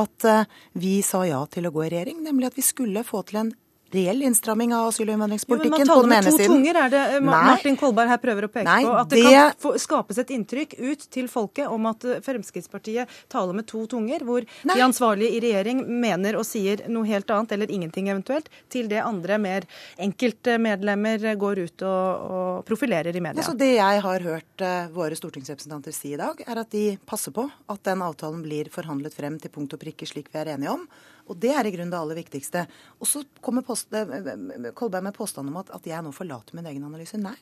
[0.00, 0.48] at eh,
[0.80, 3.52] vi sa ja til å gå i regjering, nemlig at vi skulle få til en
[3.92, 6.90] reell innstramming av asyl- og Jo, men man innvandringspolitikken på taler med to tunger, er
[6.90, 7.44] det eh, Ma- Nei.
[7.52, 8.94] Martin Kolberg her prøver å peke Nei, på?
[8.98, 13.54] At det, det- kan skapes et inntrykk ut til folket om at eh, Fremskrittspartiet taler
[13.54, 17.70] med to tunger, hvor de ansvarlige i regjering mener og sier noe helt annet, eller
[17.70, 19.68] ingenting eventuelt, til det andre mer
[19.98, 23.40] enkeltmedlemmer går ut og, og profilerer i media.
[23.42, 27.34] Altså det jeg har hørt eh, våre stortingsrepresentanter si i dag, er at de passer
[27.34, 30.74] på at den avtalen blir forhandlet frem til punkt og prikke slik vi er enige
[30.74, 30.86] om.
[31.24, 32.66] Og det er i grunnen det aller viktigste.
[33.00, 36.86] Og så kommer eh, Kolberg med påstand om at, at jeg nå forlater min egen
[36.86, 37.18] analyse.
[37.20, 37.36] Nei.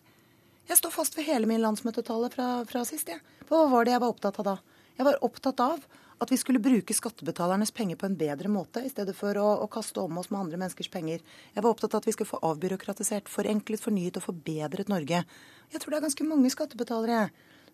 [0.69, 3.11] Jeg står fast ved hele min landsmøtetale fra, fra sist.
[3.11, 3.23] Jeg.
[3.49, 4.57] Hva var det jeg var opptatt av da?
[4.99, 5.85] Jeg var opptatt av
[6.23, 9.71] at vi skulle bruke skattebetalernes penger på en bedre måte, i stedet for å, å
[9.71, 11.23] kaste om oss med andre menneskers penger.
[11.57, 15.25] Jeg var opptatt av at vi skulle få avbyråkratisert, forenklet, fornyet og forbedret Norge.
[15.73, 17.25] Jeg tror det er ganske mange skattebetalere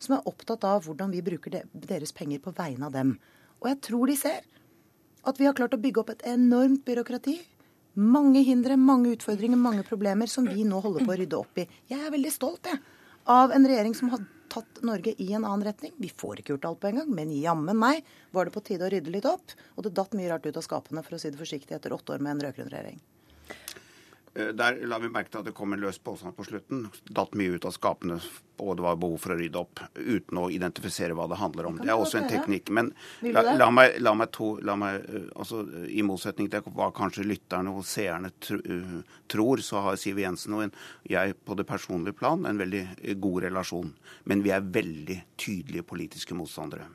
[0.00, 3.18] som er opptatt av hvordan vi bruker de, deres penger på vegne av dem.
[3.60, 4.40] Og jeg tror de ser
[5.28, 7.36] at vi har klart å bygge opp et enormt byråkrati.
[7.98, 11.64] Mange hindre, mange utfordringer, mange problemer som vi nå holder på å rydde opp i.
[11.90, 12.78] Jeg er veldig stolt jeg,
[13.26, 15.90] av en regjering som har tatt Norge i en annen retning.
[15.98, 18.86] Vi får ikke gjort alt på en gang, men jammen meg var det på tide
[18.86, 19.50] å rydde litt opp.
[19.74, 22.14] Og det datt mye rart ut av skapene, for å si det forsiktig, etter åtte
[22.14, 23.02] år med en rød-grønn regjering.
[24.38, 26.86] Eh, Der la vi merke til at det kom en løs påstand på slutten.
[27.10, 28.18] Datt mye ut av skapene,
[28.62, 29.82] og det var behov for å rydde opp.
[29.98, 31.80] Uten å identifisere hva det handler om.
[31.82, 32.70] Det er også en teknikk.
[32.74, 32.92] Men
[33.26, 37.26] la, la meg, la meg, to, la meg eh, altså, I motsetning til hva kanskje
[37.26, 40.76] lytterne og seerne tr eh, tror, så har Siv Jensen og en,
[41.08, 42.84] jeg på det personlige plan en veldig
[43.20, 43.90] god relasjon.
[44.30, 46.86] Men vi er veldig tydelige politiske motstandere.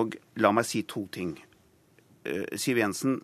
[0.00, 1.36] Og la meg si to ting.
[2.58, 3.20] Siv Jensen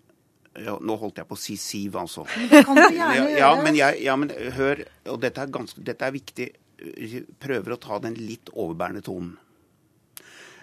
[0.64, 2.24] ja, Nå holdt jeg på å si Siv, altså.
[2.52, 3.36] Det kan du gjerne gjøre.
[3.40, 6.48] ja, men jeg, ja, men hør, og dette er, ganske, dette er viktig.
[6.78, 9.36] Jeg Prøver å ta den litt overbærende tonen.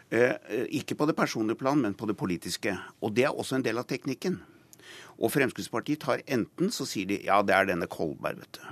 [0.10, 2.76] Eh, eh, ikke på det personlige plan, men på det politiske.
[3.02, 4.40] Og det er også en del av teknikken.
[5.18, 8.66] Og Fremskrittspartiet tar enten så sier de ja, det er denne Kolberg, vet du.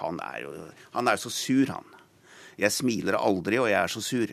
[0.00, 0.54] Han er jo
[0.96, 1.86] han er så sur, han.
[2.58, 4.32] Jeg smiler aldri, og jeg er så sur.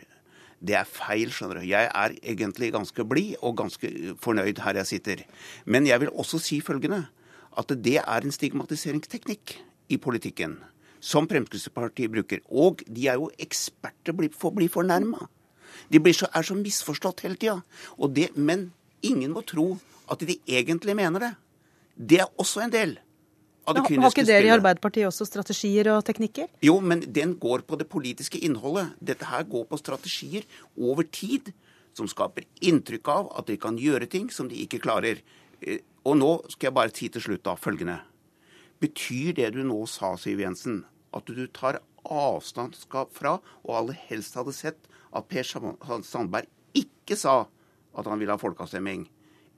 [0.62, 1.66] Det er feil, skjønner du.
[1.66, 5.24] Jeg er egentlig ganske blid og ganske fornøyd her jeg sitter.
[5.66, 7.04] Men jeg vil også si følgende,
[7.58, 9.56] at det er en stigmatiseringsteknikk
[9.92, 10.60] i politikken
[11.02, 12.42] som Fremskrittspartiet bruker.
[12.48, 15.26] Og de er jo eksperter på å bli fornærma.
[15.90, 17.58] De så, er så misforstått hele tida.
[18.36, 18.70] Men
[19.02, 19.72] ingen må tro
[20.10, 21.32] at de egentlig mener det.
[21.96, 22.96] Det er også en del
[23.66, 24.50] Har ikke dere i.
[24.50, 26.48] Arbeiderpartiet også strategier og teknikker?
[26.66, 28.94] Jo, men den går på det politiske innholdet.
[28.98, 30.42] Dette her går på strategier
[30.76, 31.52] over tid
[31.94, 35.22] som skaper inntrykk av at de kan gjøre ting som de ikke klarer.
[35.60, 38.00] Eh, Og nå skal jeg bare si til slutt da følgende.
[38.82, 40.84] Betyr det du nå sa, Siv Jensen,
[41.14, 42.74] at du tar avstand
[43.14, 47.46] fra, og aller helst hadde sett, at Per Sandberg ikke sa
[47.94, 49.06] at han ville ha folkeavstemning?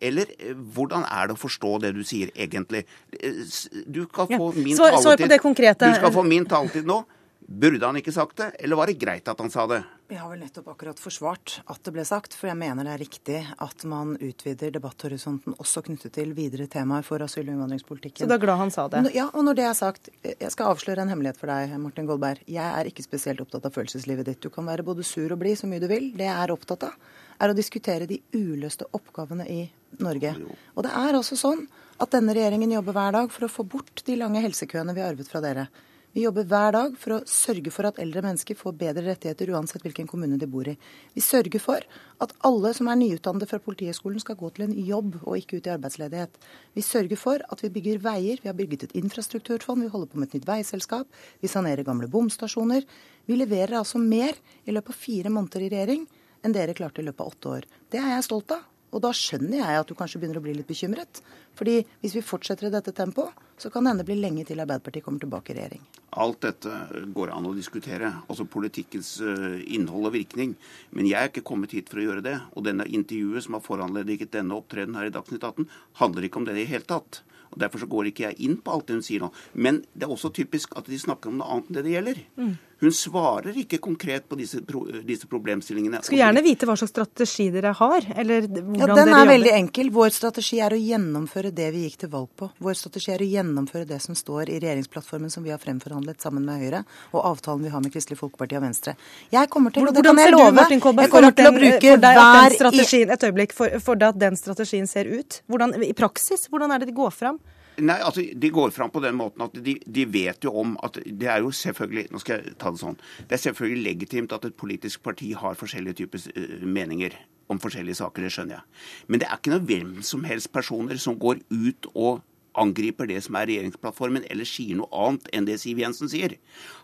[0.00, 2.84] Eller eh, hvordan er det å forstå det du sier egentlig?
[3.20, 3.42] Eh,
[3.86, 5.28] Du skal Ja, få min svar- svar på taletid.
[5.28, 5.90] det konkrete.
[5.92, 7.04] Du skal få min taletid nå.
[7.46, 9.82] Burde han ikke sagt det, eller var det greit at han sa det?
[10.08, 13.02] Jeg har vel nettopp akkurat forsvart at det ble sagt, for jeg mener det er
[13.04, 18.24] riktig at man utvider debatthorisonten også knyttet til videre temaer for asyl- og innvandringspolitikken.
[18.24, 19.12] Så du er glad han sa det?
[19.14, 22.40] Ja, og når det er sagt, jeg skal avsløre en hemmelighet for deg, Martin Goldberg.
[22.48, 24.40] Jeg er ikke spesielt opptatt av følelseslivet ditt.
[24.40, 26.12] Du kan være både sur og blid så mye du vil.
[26.16, 26.94] Det jeg er opptatt av,
[27.38, 29.62] er å diskutere de uløste oppgavene i
[30.02, 30.34] Norge.
[30.74, 31.66] Og det er altså sånn
[32.02, 35.14] at denne regjeringen jobber hver dag for å få bort de lange helsekøene vi har
[35.14, 35.68] arvet fra dere.
[36.14, 39.82] Vi jobber hver dag for å sørge for at eldre mennesker får bedre rettigheter uansett
[39.82, 40.76] hvilken kommune de bor i.
[41.10, 41.82] Vi sørger for
[42.22, 45.66] at alle som er nyutdannede fra Politihøgskolen skal gå til en jobb og ikke ut
[45.66, 46.38] i arbeidsledighet.
[46.78, 48.38] Vi sørger for at vi bygger veier.
[48.38, 49.82] Vi har bygget et infrastrukturfond.
[49.82, 51.10] Vi holder på med et nytt veiselskap.
[51.42, 52.86] Vi sanerer gamle bomstasjoner.
[53.26, 56.06] Vi leverer altså mer i løpet av fire måneder i regjering
[56.44, 57.66] enn dere klarte i løpet av åtte år.
[57.90, 58.70] Det er jeg stolt av.
[58.94, 61.18] Og da skjønner jeg at du kanskje begynner å bli litt bekymret.
[61.58, 65.02] Fordi hvis vi fortsetter i dette tempoet, så kan det hende bli lenge til Arbeiderpartiet
[65.06, 65.82] kommer tilbake i regjering.
[66.22, 70.54] Alt dette går an å diskutere, altså politikkens eh, innhold og virkning.
[70.94, 72.36] Men jeg er ikke kommet hit for å gjøre det.
[72.54, 75.66] Og denne intervjuet som har foranlediget denne opptredenen her i Dagsnytt 18,
[76.02, 77.24] handler ikke om det i det hele tatt.
[77.54, 79.30] Og Derfor så går ikke jeg inn på alt det hun sier nå.
[79.54, 82.22] Men det er også typisk at de snakker om noe annet enn det det gjelder.
[82.38, 82.54] Mm.
[82.84, 86.02] Hun svarer ikke konkret på disse, pro disse problemstillingene.
[86.04, 89.52] Skulle gjerne vite hva slags strategi dere har, eller hvordan Ja, Den dere er veldig
[89.56, 89.90] enkel.
[89.94, 92.50] Vår strategi er å gjennomføre det vi gikk til valg på.
[92.60, 96.44] Vår strategi er å gjennomføre det som står i regjeringsplattformen som vi har fremforhandlet sammen
[96.44, 98.96] med Høyre, og avtalen vi har med Kristelig Folkeparti og Venstre.
[99.32, 101.32] Jeg kommer til, og det Hvordan kan jeg ser du, Martin Kolberg, jeg for, kommer
[101.32, 103.94] at til å den, bruke for deg at den hver i- et øyeblikk, for, for
[103.96, 105.40] deg at den strategien ser ut?
[105.48, 107.40] Hvordan, I praksis, hvordan er det de går fram?
[107.82, 110.98] Nei, altså, De går fram på den måten at de, de vet jo om at
[111.04, 112.98] det er jo selvfølgelig nå skal jeg ta Det sånn,
[113.28, 117.16] det er selvfølgelig legitimt at et politisk parti har forskjellige typer uh, meninger
[117.52, 118.24] om forskjellige saker.
[118.24, 118.84] Det skjønner jeg.
[119.08, 122.22] Men det er ikke noe hvem som helst personer som går ut og
[122.60, 126.36] angriper det som er regjeringsplattformen, eller sier noe annet enn det Siv Jensen sier.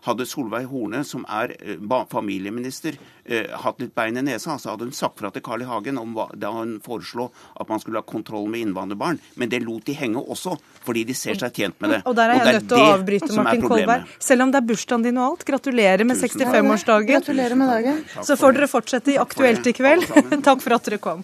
[0.05, 4.89] Hadde Solveig Horne, som er eh, familieminister, eh, hatt litt bein i nesa, så hadde
[4.89, 5.69] hun sagt fra til Carl I.
[5.71, 9.21] Hagen om hva, da hun foreslo at man skulle ha kontroll med innvandrerbarn.
[9.39, 12.01] Men det lot de henge også, fordi de ser seg tjent med det.
[12.09, 13.67] Og der er jeg det nødt til å avbryte, er Martin.
[13.71, 14.15] Kolberg.
[14.19, 17.13] Selv om det er bursdagen din og alt, gratulerer med 65-årsdagen.
[17.13, 18.01] Gratulerer med dagen.
[18.19, 20.09] Så får dere fortsette i Aktuelt i kveld.
[20.47, 21.23] Takk for at dere kom.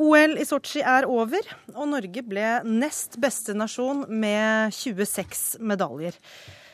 [0.00, 1.44] OL i Sotsji er over,
[1.74, 6.16] og Norge ble nest beste nasjon med 26 medaljer.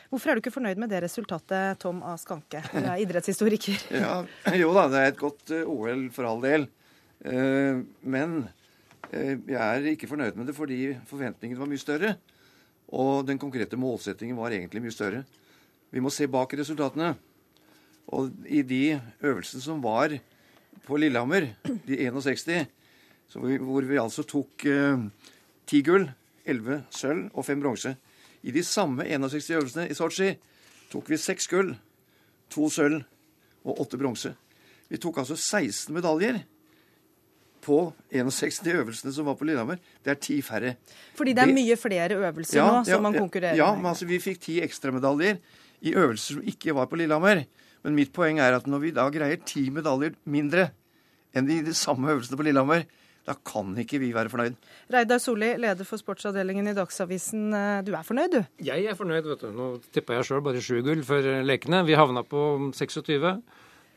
[0.07, 2.13] Hvorfor er du ikke fornøyd med det resultatet, Tom A.
[2.19, 2.61] Skanke?
[2.71, 3.81] Du er idrettshistoriker.
[4.03, 4.21] Ja,
[4.55, 6.69] jo da, det er et godt eh, OL for all del.
[7.27, 8.37] Eh, men
[9.11, 12.13] eh, jeg er ikke fornøyd med det fordi forventningene var mye større.
[12.95, 15.25] Og den konkrete målsettingen var egentlig mye større.
[15.91, 17.11] Vi må se bak resultatene.
[18.15, 20.15] Og i de øvelsene som var
[20.87, 21.49] på Lillehammer,
[21.83, 22.61] de 61, så
[23.35, 25.03] vi, hvor vi altså tok eh,
[25.67, 26.07] 10 gull,
[26.47, 27.95] 11 sølv og 5 bronse.
[28.47, 30.33] I de samme 61 øvelsene i Sotsji
[30.91, 31.73] tok vi 6 gull,
[32.53, 33.01] 2 sølv
[33.67, 34.33] og 8 bronse.
[34.87, 36.39] Vi tok altså 16 medaljer
[37.67, 39.79] på 61 øvelsene som var på Lillehammer.
[40.03, 40.75] Det er ti færre.
[41.17, 43.83] Fordi det er mye flere øvelser nå som man konkurrerer ja, med.
[43.83, 45.41] men altså vi fikk ti ekstramedaljer
[45.81, 47.43] i øvelser som ikke var på Lillehammer.
[47.83, 50.69] Men mitt poeng er at når vi da greier ti medaljer mindre
[51.35, 52.87] enn i de samme øvelsene på Lillehammer,
[53.27, 54.55] da kan ikke vi være fornøyd.
[54.93, 57.49] Reidar Solli, leder for sportsavdelingen i Dagsavisen.
[57.53, 58.41] Eh, Du er fornøyd, du?
[58.63, 59.51] Jeg er fornøyd, vet du.
[59.51, 61.83] Nå tippa jeg sjøl bare sju gull for lekene.
[61.87, 63.41] Vi havna på 26.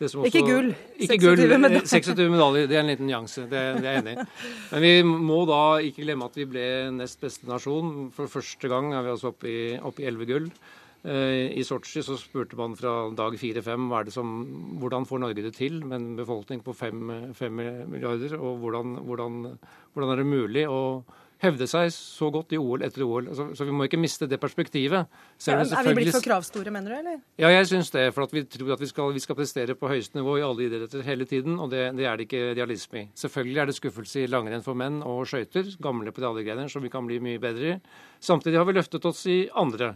[0.00, 1.86] Det som Ikke gull, Ikke 26 gull, eh, medaljer.
[1.86, 2.66] 26 medaljer.
[2.70, 3.42] Det er en liten nyanse.
[3.50, 4.26] Det, det er jeg enig i.
[4.72, 4.92] Men vi
[5.28, 6.66] må da ikke glemme at vi ble
[6.96, 8.10] nest beste nasjon.
[8.16, 10.50] For første gang er vi altså oppe i, oppe i 11 gull.
[11.02, 14.12] Eh, I Sotsji så spurte man fra dag fire-fem det
[14.82, 17.56] hvordan får Norge det til med en befolkning på fem, fem
[17.88, 19.58] milliarder, og hvordan, hvordan,
[19.94, 20.80] hvordan er det mulig å
[21.40, 23.30] hevde seg så godt i OL etter OL.
[23.32, 25.08] Altså, så vi må ikke miste det perspektivet.
[25.46, 27.22] Ja, er vi blitt for kravstore, mener du, eller?
[27.40, 28.10] ja, jeg syns det.
[28.14, 30.66] For at vi tror at vi skal, vi skal prestere på høyeste nivå i alle
[30.66, 33.06] idretter hele tiden, og det, det er det ikke realisme i.
[33.22, 37.08] Selvfølgelig er det skuffelse i langrenn for menn og skøyter, gamle pedalgreiner, som vi kan
[37.08, 37.80] bli mye bedre i.
[38.20, 39.94] Samtidig har vi løftet oss i andre.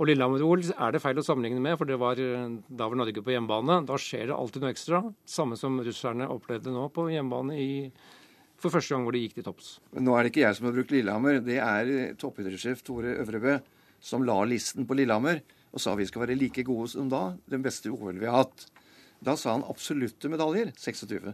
[0.00, 3.82] Og Lillehammer-OL er det feil å sammenligne med, for var, da var Norge på hjemmebane.
[3.88, 5.02] Da skjer det alltid noe ekstra.
[5.28, 7.72] Samme som russerne opplevde nå på hjemmebane i,
[8.62, 9.74] for første gang hvor de gikk til topps.
[10.00, 11.42] Nå er det ikke jeg som har brukt Lillehammer.
[11.44, 13.58] Det er eh, toppidrettssjef Tore Øvrebø
[14.02, 17.62] som la listen på Lillehammer og sa vi skal være like gode som da, den
[17.64, 18.66] beste OL vi har hatt.
[19.22, 21.32] Da sa han absolutte medaljer, 26.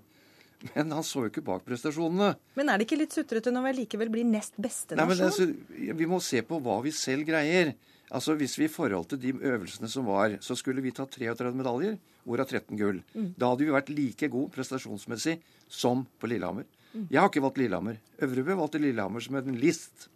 [0.75, 2.33] Men han så jo ikke bak prestasjonene.
[2.59, 5.05] Men er det ikke litt sutrete når vi likevel blir nest beste nasjon?
[5.05, 7.75] Nei, men altså, Vi må se på hva vi selv greier.
[8.11, 11.53] Altså, Hvis vi i forhold til de øvelsene som var, så skulle vi ta 33
[11.55, 13.03] medaljer, hvorav 13 gull.
[13.15, 13.33] Mm.
[13.39, 15.39] Da hadde vi vært like god prestasjonsmessig
[15.69, 16.67] som på Lillehammer.
[16.95, 17.09] Mm.
[17.11, 17.99] Jeg har ikke valgt Lillehammer.
[18.25, 20.09] Øvrebø valgte Lillehammer som en list.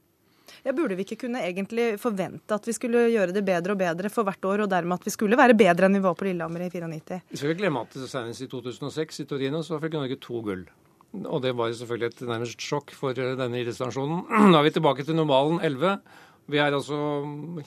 [0.67, 4.11] Ja, burde vi ikke kunne egentlig forvente at vi skulle gjøre det bedre og bedre
[4.13, 6.67] for hvert år, og dermed at vi skulle være bedre enn vi var på Lillehammer
[6.67, 7.23] i 94?
[7.33, 10.67] Vi skal ikke glemme at senest i 2006 i Torino så fikk Norge to gull.
[11.13, 14.25] Og det var selvfølgelig et nærmest sjokk for eh, denne idrettsnasjonen.
[14.53, 15.99] Nå er vi tilbake til normalen 11.
[16.53, 16.97] Vi er altså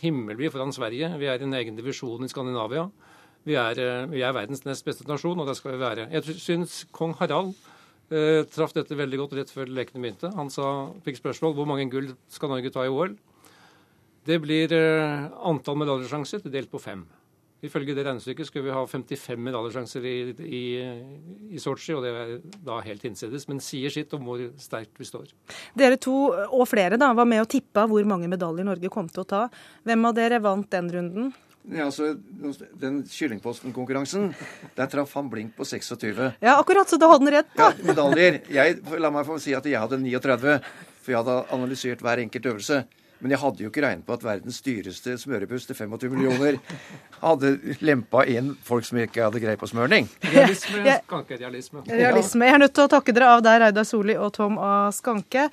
[0.02, 1.12] himmelvid foran Sverige.
[1.20, 2.88] Vi er i en egen divisjon i Skandinavia.
[3.46, 6.10] Vi er, eh, vi er verdens nest beste nasjon, og det skal vi være.
[6.16, 7.54] Jeg syns kong Harald
[8.12, 10.32] eh, traff dette veldig godt rett før lekene begynte.
[10.38, 13.16] Han sa, fikk spørsmål hvor mange gull skal Norge ta i OL.
[14.26, 17.06] Det blir eh, antall medaljesjanser delt på fem.
[17.66, 20.64] Ifølge det regnestykket skal vi ha 55 medaljesjanser i, i,
[21.56, 22.34] i Sotsji, og det er
[22.66, 25.32] da helt hinsides, men sier sitt om hvor sterkt vi står.
[25.78, 29.24] Dere to og flere da, var med og tippa hvor mange medaljer Norge kom til
[29.24, 29.42] å ta.
[29.88, 31.34] Hvem av dere vant den runden?
[31.72, 32.12] Ja, altså,
[32.80, 34.34] Den Kyllingposten-konkurransen,
[34.78, 36.34] der traff han blink på 26.
[36.42, 37.50] Ja, akkurat, så da hadde han rett.
[37.58, 37.72] da.
[37.72, 38.42] Ja, medaljer.
[38.54, 40.60] Jeg, la meg få si at jeg hadde 39,
[41.02, 42.84] for jeg hadde analysert hver enkelt øvelse.
[43.26, 46.60] Men jeg hadde jo ikke regnet på at verdens dyreste smørebuss til 25 millioner
[47.24, 50.06] hadde lempa inn folk som ikke hadde greie på smørning.
[50.30, 51.82] Realisme, Skanke, realisme.
[51.90, 52.46] Realisme.
[52.46, 54.92] Jeg er nødt til å takke dere av der, Reidar Solli og Tom A.
[54.94, 55.48] Skanke.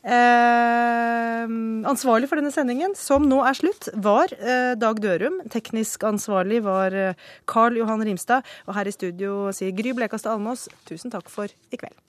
[0.00, 1.44] Eh,
[1.92, 5.42] ansvarlig for denne sendingen, som nå er slutt, var eh, Dag Dørum.
[5.52, 8.48] Teknisk ansvarlig var eh, Carl Johan Rimstad.
[8.64, 12.00] Og her i studio sier Gry Blekastad Almås tusen takk for i kveld.